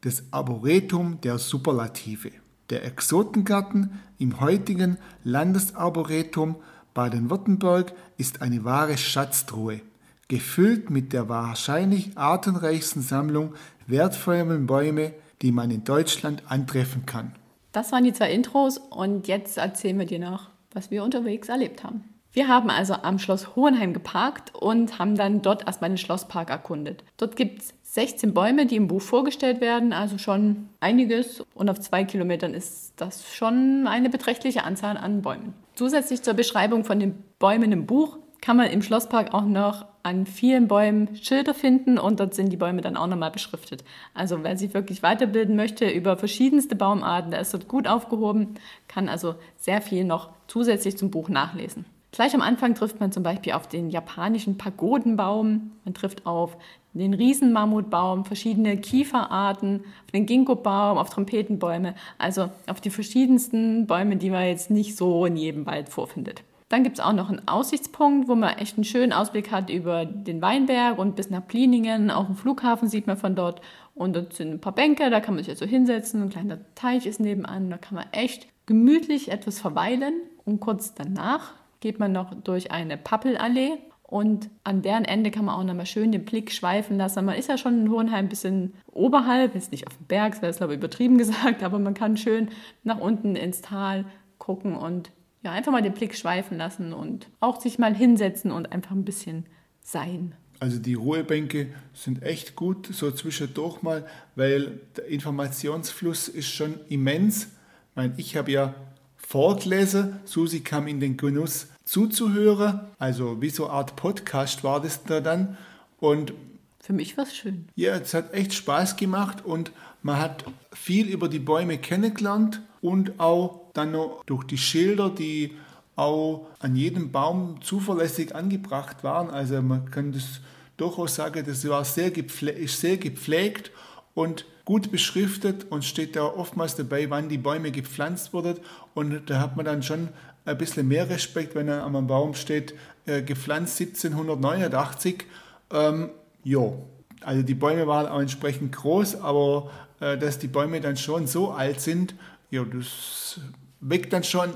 das 0.00 0.24
Arboretum 0.32 1.20
der 1.20 1.38
Superlative. 1.38 2.32
Der 2.70 2.84
Exotengarten 2.84 4.00
im 4.18 4.40
heutigen 4.40 4.98
Landesarboretum 5.22 6.56
Baden-Württemberg 6.96 7.92
ist 8.16 8.40
eine 8.40 8.64
wahre 8.64 8.96
Schatztruhe, 8.96 9.82
gefüllt 10.28 10.88
mit 10.88 11.12
der 11.12 11.28
wahrscheinlich 11.28 12.16
artenreichsten 12.16 13.02
Sammlung 13.02 13.52
wertvoller 13.86 14.56
Bäume, 14.56 15.12
die 15.42 15.52
man 15.52 15.70
in 15.70 15.84
Deutschland 15.84 16.42
antreffen 16.48 17.04
kann. 17.04 17.32
Das 17.72 17.92
waren 17.92 18.04
die 18.04 18.14
zwei 18.14 18.32
Intros 18.32 18.78
und 18.78 19.28
jetzt 19.28 19.58
erzählen 19.58 19.98
wir 19.98 20.06
dir 20.06 20.18
noch, 20.18 20.48
was 20.72 20.90
wir 20.90 21.04
unterwegs 21.04 21.50
erlebt 21.50 21.84
haben. 21.84 22.02
Wir 22.32 22.48
haben 22.48 22.70
also 22.70 22.94
am 22.94 23.18
Schloss 23.18 23.54
Hohenheim 23.54 23.92
geparkt 23.92 24.54
und 24.54 24.98
haben 24.98 25.16
dann 25.16 25.42
dort 25.42 25.66
erstmal 25.66 25.90
den 25.90 25.98
Schlosspark 25.98 26.48
erkundet. 26.48 27.04
Dort 27.18 27.36
gibt 27.36 27.60
es 27.60 27.74
16 27.82 28.32
Bäume, 28.32 28.64
die 28.64 28.76
im 28.76 28.88
Buch 28.88 29.02
vorgestellt 29.02 29.60
werden, 29.60 29.92
also 29.92 30.16
schon 30.16 30.70
einiges. 30.80 31.44
Und 31.54 31.68
auf 31.68 31.78
zwei 31.80 32.04
Kilometern 32.04 32.54
ist 32.54 32.94
das 32.96 33.34
schon 33.34 33.86
eine 33.86 34.08
beträchtliche 34.08 34.64
Anzahl 34.64 34.96
an 34.96 35.20
Bäumen. 35.20 35.52
Zusätzlich 35.76 36.22
zur 36.22 36.32
Beschreibung 36.32 36.84
von 36.84 36.98
den 36.98 37.22
Bäumen 37.38 37.70
im 37.70 37.84
Buch 37.84 38.16
kann 38.40 38.56
man 38.56 38.70
im 38.70 38.80
Schlosspark 38.80 39.34
auch 39.34 39.44
noch 39.44 39.84
an 40.02 40.24
vielen 40.24 40.68
Bäumen 40.68 41.14
Schilder 41.16 41.52
finden 41.52 41.98
und 41.98 42.18
dort 42.18 42.32
sind 42.34 42.50
die 42.50 42.56
Bäume 42.56 42.80
dann 42.80 42.96
auch 42.96 43.06
nochmal 43.06 43.30
beschriftet. 43.30 43.84
Also 44.14 44.42
wer 44.42 44.56
sich 44.56 44.72
wirklich 44.72 45.02
weiterbilden 45.02 45.54
möchte 45.54 45.90
über 45.90 46.16
verschiedenste 46.16 46.76
Baumarten, 46.76 47.30
der 47.30 47.40
ist 47.40 47.52
dort 47.52 47.68
gut 47.68 47.88
aufgehoben, 47.88 48.54
kann 48.88 49.10
also 49.10 49.34
sehr 49.58 49.82
viel 49.82 50.04
noch 50.04 50.30
zusätzlich 50.48 50.96
zum 50.96 51.10
Buch 51.10 51.28
nachlesen. 51.28 51.84
Gleich 52.16 52.34
am 52.34 52.40
Anfang 52.40 52.74
trifft 52.74 52.98
man 52.98 53.12
zum 53.12 53.22
Beispiel 53.22 53.52
auf 53.52 53.66
den 53.66 53.90
japanischen 53.90 54.56
Pagodenbaum, 54.56 55.72
man 55.84 55.92
trifft 55.92 56.24
auf 56.24 56.56
den 56.94 57.12
Riesenmammutbaum, 57.12 58.24
verschiedene 58.24 58.78
Kieferarten, 58.78 59.80
auf 59.80 60.10
den 60.12 60.24
Ginkgo-Baum, 60.24 60.96
auf 60.96 61.10
Trompetenbäume, 61.10 61.94
also 62.16 62.48
auf 62.68 62.80
die 62.80 62.88
verschiedensten 62.88 63.86
Bäume, 63.86 64.16
die 64.16 64.30
man 64.30 64.46
jetzt 64.46 64.70
nicht 64.70 64.96
so 64.96 65.26
in 65.26 65.36
jedem 65.36 65.66
Wald 65.66 65.90
vorfindet. 65.90 66.42
Dann 66.70 66.84
gibt 66.84 66.98
es 66.98 67.04
auch 67.04 67.12
noch 67.12 67.28
einen 67.28 67.46
Aussichtspunkt, 67.46 68.28
wo 68.28 68.34
man 68.34 68.56
echt 68.56 68.78
einen 68.78 68.84
schönen 68.84 69.12
Ausblick 69.12 69.52
hat 69.52 69.68
über 69.68 70.06
den 70.06 70.40
Weinberg 70.40 70.98
und 70.98 71.16
bis 71.16 71.28
nach 71.28 71.46
Pliningen. 71.46 72.10
Auch 72.10 72.28
einen 72.28 72.36
Flughafen 72.36 72.88
sieht 72.88 73.06
man 73.06 73.18
von 73.18 73.36
dort. 73.36 73.60
Und 73.94 74.16
dort 74.16 74.32
sind 74.32 74.52
ein 74.52 74.60
paar 74.62 74.74
Bänke, 74.74 75.10
da 75.10 75.20
kann 75.20 75.34
man 75.34 75.44
sich 75.44 75.52
also 75.52 75.66
hinsetzen. 75.66 76.22
Ein 76.22 76.30
kleiner 76.30 76.60
Teich 76.74 77.04
ist 77.04 77.20
nebenan, 77.20 77.68
da 77.68 77.76
kann 77.76 77.96
man 77.96 78.06
echt 78.12 78.46
gemütlich 78.64 79.30
etwas 79.30 79.60
verweilen. 79.60 80.14
Und 80.46 80.60
kurz 80.60 80.94
danach 80.94 81.52
geht 81.86 82.00
man 82.00 82.10
noch 82.10 82.34
durch 82.34 82.72
eine 82.72 82.96
Pappelallee 82.96 83.78
und 84.02 84.50
an 84.64 84.82
deren 84.82 85.04
Ende 85.04 85.30
kann 85.30 85.44
man 85.44 85.54
auch 85.54 85.62
nochmal 85.62 85.86
schön 85.86 86.10
den 86.10 86.24
Blick 86.24 86.50
schweifen 86.50 86.96
lassen. 86.96 87.24
Man 87.24 87.36
ist 87.36 87.48
ja 87.48 87.56
schon 87.56 87.82
in 87.82 87.90
Hohenheim 87.92 88.24
ein 88.24 88.28
bisschen 88.28 88.74
oberhalb, 88.90 89.54
jetzt 89.54 89.70
nicht 89.70 89.86
auf 89.86 89.96
dem 89.96 90.06
Berg, 90.06 90.32
das 90.32 90.42
wäre 90.42 90.52
glaube 90.54 90.72
ich 90.72 90.78
übertrieben 90.78 91.16
gesagt, 91.22 91.62
aber 91.62 91.78
man 91.78 91.94
kann 91.94 92.16
schön 92.16 92.48
nach 92.82 92.98
unten 92.98 93.36
ins 93.36 93.60
Tal 93.60 94.04
gucken 94.38 94.74
und 94.74 95.12
ja, 95.44 95.52
einfach 95.52 95.70
mal 95.70 95.80
den 95.80 95.92
Blick 95.92 96.16
schweifen 96.16 96.58
lassen 96.58 96.92
und 96.92 97.28
auch 97.38 97.60
sich 97.60 97.78
mal 97.78 97.94
hinsetzen 97.94 98.50
und 98.50 98.72
einfach 98.72 98.90
ein 98.90 99.04
bisschen 99.04 99.46
sein. 99.80 100.34
Also 100.58 100.80
die 100.80 100.94
Ruhebänke 100.94 101.68
sind 101.94 102.24
echt 102.24 102.56
gut, 102.56 102.88
so 102.90 103.12
zwischendurch 103.12 103.80
mal, 103.82 104.04
weil 104.34 104.80
der 104.96 105.06
Informationsfluss 105.06 106.26
ist 106.26 106.48
schon 106.48 106.80
immens. 106.88 107.44
Ich, 107.44 107.94
meine, 107.94 108.14
ich 108.16 108.36
habe 108.36 108.50
ja 108.50 108.74
vorgelesen, 109.16 110.20
Susi 110.24 110.60
kam 110.60 110.88
in 110.88 110.98
den 110.98 111.16
Genuss 111.16 111.68
zuzuhören. 111.86 112.80
Also 112.98 113.40
wie 113.40 113.48
so 113.48 113.64
eine 113.64 113.72
Art 113.72 113.96
Podcast 113.96 114.62
war 114.62 114.82
das 114.82 115.02
da 115.04 115.20
dann. 115.20 115.56
Und 115.98 116.34
Für 116.80 116.92
mich 116.92 117.16
war 117.16 117.24
es 117.24 117.34
schön. 117.34 117.68
Ja, 117.74 117.94
es 117.94 118.12
hat 118.12 118.34
echt 118.34 118.52
Spaß 118.52 118.96
gemacht 118.96 119.44
und 119.44 119.72
man 120.02 120.18
hat 120.18 120.44
viel 120.72 121.08
über 121.08 121.28
die 121.28 121.38
Bäume 121.38 121.78
kennengelernt 121.78 122.60
und 122.82 123.18
auch 123.18 123.62
dann 123.72 123.92
noch 123.92 124.22
durch 124.26 124.44
die 124.44 124.58
Schilder, 124.58 125.10
die 125.10 125.56
auch 125.96 126.46
an 126.60 126.76
jedem 126.76 127.10
Baum 127.10 127.60
zuverlässig 127.62 128.34
angebracht 128.34 129.02
waren. 129.02 129.30
Also 129.30 129.62
man 129.62 129.90
kann 129.90 130.12
das 130.12 130.40
durchaus 130.76 131.14
sagen, 131.14 131.42
das 131.46 131.66
war 131.68 131.84
sehr 131.84 132.10
gepflegt, 132.10 132.58
ist 132.58 132.80
sehr 132.80 132.98
gepflegt 132.98 133.70
und 134.14 134.44
gut 134.64 134.90
beschriftet 134.90 135.66
und 135.70 135.84
steht 135.84 136.16
da 136.16 136.24
oftmals 136.24 136.76
dabei, 136.76 137.08
wann 137.08 137.28
die 137.28 137.38
Bäume 137.38 137.70
gepflanzt 137.70 138.32
wurden. 138.32 138.56
Und 138.94 139.30
da 139.30 139.40
hat 139.40 139.56
man 139.56 139.64
dann 139.64 139.82
schon 139.82 140.08
ein 140.46 140.58
bisschen 140.58 140.88
mehr 140.88 141.10
Respekt, 141.10 141.54
wenn 141.54 141.68
er 141.68 141.82
am 141.82 142.06
Baum 142.06 142.34
steht, 142.34 142.74
äh, 143.06 143.22
gepflanzt 143.22 143.78
1789. 143.80 145.24
Ähm, 145.72 146.10
jo, 146.44 146.84
also 147.20 147.42
die 147.42 147.54
Bäume 147.54 147.86
waren 147.86 148.06
auch 148.06 148.20
entsprechend 148.20 148.72
groß, 148.72 149.16
aber 149.20 149.70
äh, 150.00 150.16
dass 150.16 150.38
die 150.38 150.48
Bäume 150.48 150.80
dann 150.80 150.96
schon 150.96 151.26
so 151.26 151.50
alt 151.50 151.80
sind, 151.80 152.14
ja, 152.50 152.64
das 152.64 153.40
weckt 153.80 154.12
dann 154.12 154.24
schon 154.24 154.50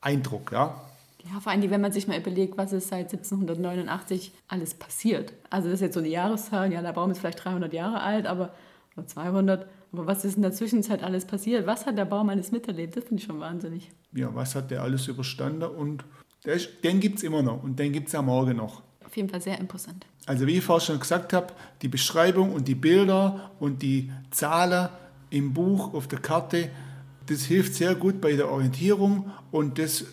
Eindruck, 0.00 0.52
ja. 0.52 0.80
Ja, 1.32 1.40
vor 1.40 1.52
allem, 1.52 1.70
wenn 1.70 1.80
man 1.80 1.92
sich 1.92 2.06
mal 2.06 2.18
überlegt, 2.18 2.58
was 2.58 2.72
ist 2.72 2.88
seit 2.88 3.12
1789 3.12 4.32
alles 4.48 4.74
passiert. 4.74 5.32
Also 5.48 5.68
das 5.68 5.76
ist 5.76 5.80
jetzt 5.80 5.94
so 5.94 6.00
eine 6.00 6.08
Jahreszahl, 6.08 6.70
ja, 6.72 6.82
der 6.82 6.92
Baum 6.92 7.10
ist 7.10 7.18
vielleicht 7.20 7.42
300 7.44 7.72
Jahre 7.72 8.00
alt, 8.02 8.26
aber 8.26 8.52
oder 8.96 9.06
200, 9.06 9.66
aber 9.94 10.08
was 10.08 10.24
ist 10.24 10.34
in 10.36 10.42
der 10.42 10.52
Zwischenzeit 10.52 11.04
alles 11.04 11.24
passiert? 11.24 11.66
Was 11.66 11.86
hat 11.86 11.96
der 11.96 12.04
Baum 12.04 12.28
alles 12.28 12.50
miterlebt? 12.50 12.96
Das 12.96 13.04
finde 13.04 13.20
ich 13.20 13.26
schon 13.26 13.38
wahnsinnig. 13.38 13.92
Ja, 14.12 14.34
was 14.34 14.56
hat 14.56 14.70
der 14.72 14.82
alles 14.82 15.06
überstanden 15.06 15.62
und 15.62 16.04
den 16.82 17.00
gibt 17.00 17.18
es 17.18 17.22
immer 17.22 17.42
noch 17.42 17.62
und 17.62 17.78
den 17.78 17.92
gibt 17.92 18.08
es 18.08 18.14
am 18.14 18.26
Morgen 18.26 18.56
noch. 18.56 18.82
Auf 19.04 19.16
jeden 19.16 19.28
Fall 19.28 19.40
sehr 19.40 19.58
imposant. 19.60 20.04
Also 20.26 20.46
wie 20.46 20.58
ich 20.58 20.64
vorhin 20.64 20.86
schon 20.86 20.98
gesagt 20.98 21.32
habe, 21.32 21.54
die 21.80 21.88
Beschreibung 21.88 22.52
und 22.52 22.66
die 22.66 22.74
Bilder 22.74 23.52
und 23.60 23.82
die 23.82 24.10
Zahlen 24.30 24.88
im 25.30 25.54
Buch 25.54 25.94
auf 25.94 26.08
der 26.08 26.18
Karte, 26.18 26.70
das 27.26 27.44
hilft 27.44 27.74
sehr 27.74 27.94
gut 27.94 28.20
bei 28.20 28.34
der 28.34 28.50
Orientierung 28.50 29.30
und 29.52 29.78
das 29.78 30.04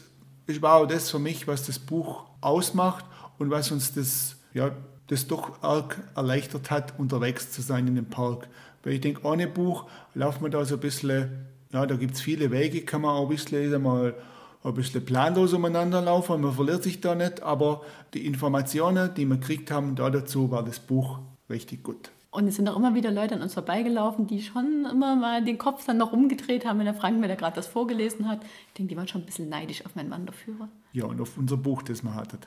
war 0.59 0.75
auch 0.75 0.85
das 0.85 1.09
für 1.09 1.19
mich, 1.19 1.47
was 1.47 1.65
das 1.65 1.79
Buch 1.79 2.25
ausmacht 2.39 3.05
und 3.39 3.49
was 3.49 3.71
uns 3.71 3.93
das, 3.93 4.35
ja, 4.53 4.71
das 5.07 5.27
doch 5.27 5.61
arg 5.63 5.99
erleichtert 6.15 6.69
hat, 6.71 6.97
unterwegs 6.99 7.51
zu 7.51 7.61
sein 7.61 7.87
in 7.87 7.95
dem 7.95 8.05
Park. 8.05 8.47
Weil 8.83 8.93
ich 8.93 9.01
denke, 9.01 9.25
ohne 9.25 9.47
Buch 9.47 9.85
laufen 10.13 10.43
wir 10.43 10.49
da 10.49 10.65
so 10.65 10.75
ein 10.75 10.81
bisschen, 10.81 11.45
ja, 11.71 11.85
da 11.85 11.95
gibt 11.95 12.15
es 12.15 12.21
viele 12.21 12.51
Wege, 12.51 12.81
kann 12.81 13.01
man 13.01 13.11
auch 13.11 13.23
ein 13.23 13.29
bisschen 13.29 13.81
mal 13.81 14.15
ein 14.63 14.73
bisschen 14.73 15.03
planlos 15.03 15.53
umeinander 15.53 16.01
laufen, 16.01 16.41
man 16.41 16.53
verliert 16.53 16.83
sich 16.83 17.01
da 17.01 17.15
nicht, 17.15 17.41
aber 17.41 17.81
die 18.13 18.25
Informationen, 18.25 19.13
die 19.15 19.25
wir 19.25 19.37
gekriegt 19.37 19.71
haben, 19.71 19.95
da 19.95 20.09
dazu 20.09 20.51
war 20.51 20.63
das 20.63 20.79
Buch 20.79 21.19
richtig 21.49 21.83
gut. 21.83 22.11
Und 22.33 22.47
es 22.47 22.55
sind 22.55 22.69
auch 22.69 22.77
immer 22.77 22.95
wieder 22.95 23.11
Leute 23.11 23.35
an 23.35 23.41
uns 23.41 23.53
vorbeigelaufen, 23.55 24.25
die 24.25 24.41
schon 24.41 24.87
immer 24.89 25.17
mal 25.17 25.43
den 25.43 25.57
Kopf 25.57 25.85
dann 25.85 25.97
noch 25.97 26.13
umgedreht 26.13 26.65
haben, 26.65 26.79
wenn 26.79 26.85
der 26.85 26.93
Frank 26.93 27.19
mir 27.19 27.27
da 27.27 27.35
gerade 27.35 27.55
das 27.55 27.67
vorgelesen 27.67 28.29
hat. 28.29 28.39
Ich 28.69 28.73
denke, 28.75 28.91
die 28.91 28.97
waren 28.97 29.07
schon 29.07 29.21
ein 29.21 29.25
bisschen 29.25 29.49
neidisch 29.49 29.85
auf 29.85 29.95
meinen 29.95 30.09
Wanderführer. 30.09 30.69
Ja, 30.93 31.05
und 31.05 31.19
auf 31.19 31.37
unser 31.37 31.57
Buch, 31.57 31.81
das 31.81 32.03
wir 32.03 32.15
hatten. 32.15 32.37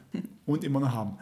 Und 0.46 0.64
immer 0.64 0.80
noch 0.80 0.92
haben. 0.92 1.18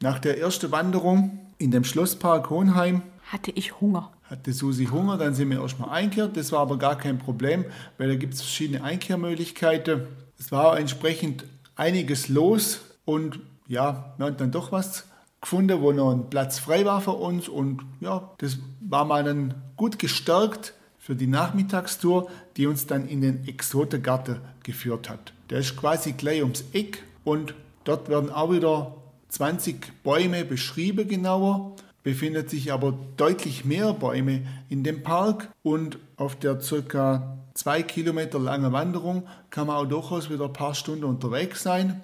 Nach 0.00 0.20
der 0.20 0.38
ersten 0.38 0.70
Wanderung 0.70 1.40
in 1.58 1.72
dem 1.72 1.82
Schlosspark 1.82 2.48
Hohenheim 2.48 3.02
hatte 3.24 3.50
ich 3.50 3.80
Hunger. 3.80 4.12
Hatte 4.34 4.52
Susi 4.52 4.86
Hunger, 4.86 5.16
dann 5.16 5.32
sind 5.32 5.48
wir 5.50 5.60
erstmal 5.60 5.90
einkehrt. 5.90 6.36
Das 6.36 6.50
war 6.50 6.58
aber 6.58 6.76
gar 6.76 6.98
kein 6.98 7.20
Problem, 7.20 7.66
weil 7.98 8.08
da 8.08 8.16
gibt 8.16 8.34
es 8.34 8.40
verschiedene 8.40 8.82
Einkehrmöglichkeiten. 8.82 10.08
Es 10.36 10.50
war 10.50 10.76
entsprechend 10.76 11.44
einiges 11.76 12.28
los 12.28 12.80
und 13.04 13.38
ja, 13.68 14.12
wir 14.16 14.26
haben 14.26 14.36
dann 14.36 14.50
doch 14.50 14.72
was 14.72 15.04
gefunden, 15.40 15.80
wo 15.80 15.92
noch 15.92 16.10
ein 16.10 16.30
Platz 16.30 16.58
frei 16.58 16.84
war 16.84 17.00
für 17.00 17.12
uns 17.12 17.48
und 17.48 17.82
ja, 18.00 18.28
das 18.38 18.58
war 18.80 19.04
mal 19.04 19.22
dann 19.22 19.54
gut 19.76 20.00
gestärkt 20.00 20.74
für 20.98 21.14
die 21.14 21.28
Nachmittagstour, 21.28 22.28
die 22.56 22.66
uns 22.66 22.88
dann 22.88 23.06
in 23.06 23.20
den 23.20 23.46
Exotengarten 23.46 24.40
geführt 24.64 25.08
hat. 25.08 25.32
Der 25.50 25.60
ist 25.60 25.76
quasi 25.76 26.14
gleich 26.14 26.42
ums 26.42 26.64
Eck 26.72 27.04
und 27.22 27.54
dort 27.84 28.08
werden 28.08 28.30
auch 28.30 28.50
wieder 28.50 28.96
20 29.28 30.02
Bäume 30.02 30.44
beschrieben 30.44 31.06
genauer, 31.06 31.76
befindet 32.04 32.50
sich 32.50 32.72
aber 32.72 32.96
deutlich 33.16 33.64
mehr 33.64 33.92
Bäume 33.94 34.42
in 34.68 34.84
dem 34.84 35.02
Park 35.02 35.48
und 35.64 35.98
auf 36.16 36.36
der 36.36 36.60
circa 36.60 37.38
zwei 37.54 37.82
Kilometer 37.82 38.38
langen 38.38 38.72
Wanderung 38.72 39.24
kann 39.50 39.66
man 39.66 39.76
auch 39.76 39.88
durchaus 39.88 40.30
wieder 40.30 40.44
ein 40.44 40.52
paar 40.52 40.74
Stunden 40.74 41.04
unterwegs 41.04 41.62
sein. 41.62 42.00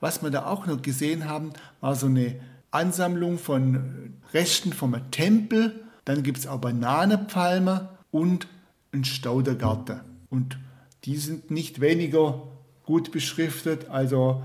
Was 0.00 0.22
wir 0.22 0.30
da 0.30 0.46
auch 0.46 0.66
noch 0.66 0.82
gesehen 0.82 1.28
haben, 1.28 1.52
war 1.80 1.94
so 1.94 2.06
eine 2.06 2.40
Ansammlung 2.70 3.38
von 3.38 4.14
Resten 4.32 4.72
vom 4.72 4.96
Tempel. 5.10 5.84
Dann 6.04 6.22
gibt 6.22 6.38
es 6.38 6.46
auch 6.46 6.58
Bananenpalmen 6.58 7.88
und 8.10 8.48
einen 8.92 9.04
Staudergarten. 9.04 10.00
Und 10.30 10.58
die 11.04 11.16
sind 11.16 11.50
nicht 11.50 11.80
weniger 11.80 12.42
gut 12.84 13.12
beschriftet, 13.12 13.90
also 13.90 14.42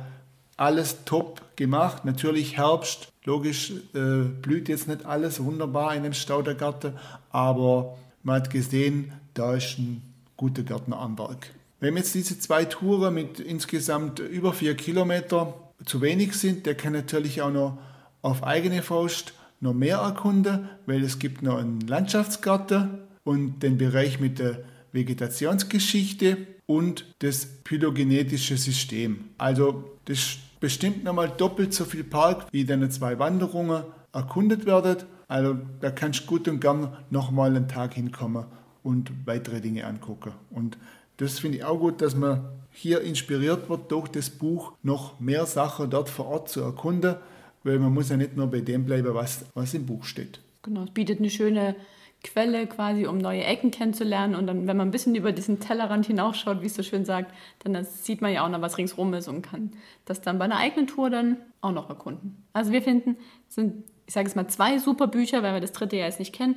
alles 0.58 1.06
top 1.06 1.42
gemacht. 1.62 2.06
Natürlich 2.06 2.58
Herbst, 2.58 3.12
logisch 3.24 3.72
äh, 3.94 4.24
blüht 4.42 4.68
jetzt 4.68 4.88
nicht 4.88 5.06
alles 5.06 5.44
wunderbar 5.44 5.96
in 5.96 6.02
dem 6.02 6.14
Staudergarten, 6.14 6.94
aber 7.30 7.98
man 8.24 8.38
hat 8.38 8.50
gesehen, 8.50 9.14
da 9.36 9.54
ist 9.54 9.78
ein 9.78 10.02
guter 10.38 10.64
Gärtner 10.64 10.98
am 10.98 11.20
Werk. 11.20 11.52
Wenn 11.80 11.98
jetzt 11.98 12.16
diese 12.16 12.40
zwei 12.40 12.66
Touren 12.66 13.14
mit 13.14 13.40
insgesamt 13.40 14.18
über 14.18 14.54
vier 14.54 14.76
Kilometer 14.76 15.54
zu 15.86 16.02
wenig 16.02 16.34
sind, 16.34 16.66
der 16.66 16.74
kann 16.74 16.94
natürlich 16.94 17.44
auch 17.44 17.52
noch 17.52 17.78
auf 18.24 18.44
eigene 18.44 18.82
Faust 18.82 19.34
noch 19.60 19.76
mehr 19.76 19.98
erkunden, 19.98 20.68
weil 20.88 21.04
es 21.04 21.20
gibt 21.20 21.44
noch 21.44 21.60
einen 21.60 21.82
Landschaftsgarten 21.82 22.90
und 23.24 23.62
den 23.62 23.78
Bereich 23.78 24.20
mit 24.20 24.40
der 24.40 24.64
Vegetationsgeschichte 24.94 26.38
und 26.66 27.06
das 27.20 27.48
phylogenetische 27.66 28.58
System. 28.58 29.26
Also 29.38 29.84
das 30.06 30.38
bestimmt 30.62 31.04
nochmal 31.04 31.30
doppelt 31.30 31.74
so 31.74 31.84
viel 31.84 32.06
Park 32.06 32.46
wie 32.52 32.64
deine 32.64 32.88
zwei 32.88 33.20
Wanderungen 33.20 33.84
erkundet 34.14 34.66
werden. 34.66 35.04
Also 35.28 35.58
da 35.82 35.92
kannst 35.92 36.22
du 36.22 36.26
gut 36.28 36.48
und 36.48 36.62
gern 36.62 36.96
nochmal 37.10 37.50
einen 37.50 37.68
Tag 37.68 37.96
hinkommen 37.96 38.46
und 38.84 39.12
weitere 39.26 39.60
Dinge 39.60 39.86
angucken. 39.86 40.32
Und 40.50 40.78
das 41.18 41.40
finde 41.40 41.58
ich 41.58 41.66
auch 41.66 41.78
gut, 41.78 42.02
dass 42.02 42.16
man 42.16 42.46
hier 42.72 43.02
inspiriert 43.02 43.70
wird, 43.70 43.92
durch 43.92 44.08
das 44.08 44.30
Buch 44.30 44.72
noch 44.82 45.20
mehr 45.20 45.46
Sachen 45.46 45.90
dort 45.90 46.08
vor 46.08 46.28
Ort 46.28 46.48
zu 46.48 46.62
erkunden 46.62 47.16
weil 47.64 47.80
man 47.80 47.94
muss 47.94 48.10
ja 48.10 48.18
nicht 48.18 48.36
nur 48.36 48.48
bei 48.48 48.62
dem 48.62 48.86
bleiben, 48.86 49.14
was, 49.14 49.46
was 49.54 49.74
im 49.74 49.86
Buch 49.86 50.04
steht. 50.04 50.40
Genau, 50.64 50.84
es 50.84 50.92
bietet 50.92 51.20
eine 51.20 51.30
schöne 51.30 51.76
Quelle 52.24 52.68
quasi, 52.68 53.08
um 53.08 53.18
neue 53.18 53.44
Ecken 53.44 53.72
kennenzulernen. 53.72 54.36
Und 54.36 54.48
dann, 54.48 54.68
wenn 54.68 54.78
man 54.78 54.90
ein 54.90 54.92
bisschen 54.92 55.16
über 55.16 55.32
diesen 55.32 55.60
Tellerrand 55.60 56.06
hinausschaut, 56.06 56.62
wie 56.62 56.68
es 56.68 56.76
so 56.76 56.84
schön 56.84 57.04
sagt, 57.06 57.34
dann 57.64 57.84
sieht 57.84 58.22
man 58.22 58.32
ja 58.32 58.46
auch 58.46 58.50
noch, 58.50 58.62
was 58.62 58.78
ringsrum 58.78 59.14
ist 59.14 59.28
und 59.28 59.42
kann 59.42 59.72
das 60.06 60.22
dann 60.22 60.38
bei 60.38 60.46
einer 60.46 60.58
eigenen 60.58 60.88
Tour 60.88 61.10
dann 61.10 61.38
auch 61.62 61.72
noch 61.72 61.90
erkunden. 61.90 62.44
Also 62.54 62.72
wir 62.72 62.82
finden, 62.82 63.18
sind, 63.48 63.84
ich 64.06 64.14
sage 64.14 64.28
es 64.28 64.36
mal, 64.36 64.48
zwei 64.48 64.78
super 64.78 65.08
Bücher, 65.08 65.42
weil 65.42 65.54
wir 65.54 65.62
das 65.62 65.72
dritte 65.72 65.96
ja 65.96 66.06
jetzt 66.06 66.20
nicht 66.20 66.34
kennen, 66.34 66.56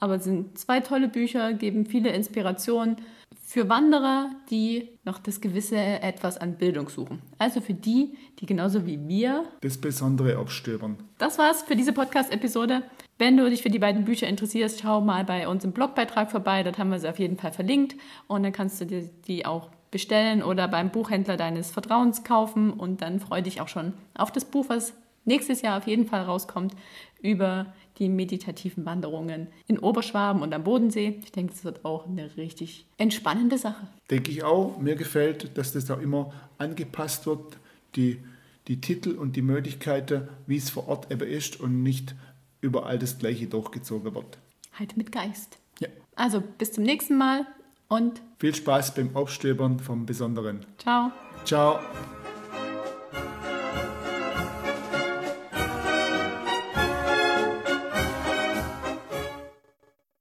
aber 0.00 0.16
es 0.16 0.24
sind 0.24 0.58
zwei 0.58 0.80
tolle 0.80 1.08
Bücher, 1.08 1.52
geben 1.52 1.86
viele 1.86 2.10
Inspirationen 2.10 2.96
für 3.42 3.68
Wanderer, 3.68 4.30
die 4.50 4.88
noch 5.04 5.18
das 5.18 5.40
gewisse 5.40 5.76
Etwas 5.76 6.38
an 6.38 6.56
Bildung 6.56 6.88
suchen. 6.88 7.20
Also 7.38 7.60
für 7.60 7.74
die, 7.74 8.16
die 8.40 8.46
genauso 8.46 8.86
wie 8.86 9.06
wir 9.06 9.44
das 9.60 9.78
Besondere 9.78 10.38
abstöbern. 10.38 10.96
Das 11.18 11.38
war's 11.38 11.62
für 11.62 11.76
diese 11.76 11.92
Podcast-Episode. 11.92 12.82
Wenn 13.18 13.36
du 13.36 13.48
dich 13.48 13.62
für 13.62 13.70
die 13.70 13.78
beiden 13.78 14.04
Bücher 14.04 14.26
interessierst, 14.26 14.80
schau 14.80 15.00
mal 15.00 15.24
bei 15.24 15.46
uns 15.46 15.64
im 15.64 15.72
Blogbeitrag 15.72 16.30
vorbei. 16.30 16.62
Dort 16.62 16.78
haben 16.78 16.90
wir 16.90 16.98
sie 16.98 17.08
auf 17.08 17.18
jeden 17.18 17.36
Fall 17.36 17.52
verlinkt. 17.52 17.94
Und 18.26 18.42
dann 18.42 18.52
kannst 18.52 18.80
du 18.80 18.86
dir 18.86 19.08
die 19.26 19.46
auch 19.46 19.70
bestellen 19.92 20.42
oder 20.42 20.66
beim 20.66 20.90
Buchhändler 20.90 21.36
deines 21.36 21.70
Vertrauens 21.70 22.24
kaufen. 22.24 22.72
Und 22.72 23.02
dann 23.02 23.20
freu 23.20 23.40
dich 23.40 23.60
auch 23.60 23.68
schon 23.68 23.92
auf 24.14 24.32
das 24.32 24.44
Buch, 24.44 24.66
was 24.68 24.94
nächstes 25.24 25.62
Jahr 25.62 25.78
auf 25.78 25.86
jeden 25.86 26.06
Fall 26.06 26.22
rauskommt, 26.22 26.74
über 27.22 27.72
die 27.98 28.08
meditativen 28.08 28.84
Wanderungen 28.84 29.46
in 29.68 29.78
Oberschwaben 29.78 30.42
und 30.42 30.52
am 30.52 30.64
Bodensee. 30.64 31.20
Ich 31.22 31.30
denke, 31.30 31.52
das 31.52 31.64
wird 31.64 31.84
auch 31.84 32.06
eine 32.06 32.36
richtig 32.36 32.86
entspannende 32.98 33.58
Sache. 33.58 33.86
Denke 34.10 34.32
ich 34.32 34.42
auch. 34.42 34.78
Mir 34.78 34.96
gefällt, 34.96 35.56
dass 35.56 35.72
das 35.72 35.88
auch 35.90 36.00
immer 36.00 36.32
angepasst 36.58 37.26
wird, 37.26 37.58
die, 37.94 38.18
die 38.66 38.80
Titel 38.80 39.12
und 39.12 39.36
die 39.36 39.42
Möglichkeiten, 39.42 40.28
wie 40.48 40.56
es 40.56 40.70
vor 40.70 40.88
Ort 40.88 41.12
eben 41.12 41.28
ist 41.28 41.60
und 41.60 41.84
nicht 41.84 42.16
überall 42.64 42.98
das 42.98 43.18
Gleiche 43.18 43.46
durchgezogen 43.46 44.14
wird. 44.14 44.38
Halt 44.78 44.96
mit 44.96 45.12
Geist. 45.12 45.58
Ja. 45.78 45.88
Also 46.16 46.40
bis 46.40 46.72
zum 46.72 46.84
nächsten 46.84 47.16
Mal 47.16 47.46
und 47.88 48.22
viel 48.38 48.54
Spaß 48.54 48.94
beim 48.94 49.14
Aufstöbern 49.14 49.78
vom 49.78 50.06
Besonderen. 50.06 50.64
Ciao. 50.78 51.12
Ciao. 51.44 51.78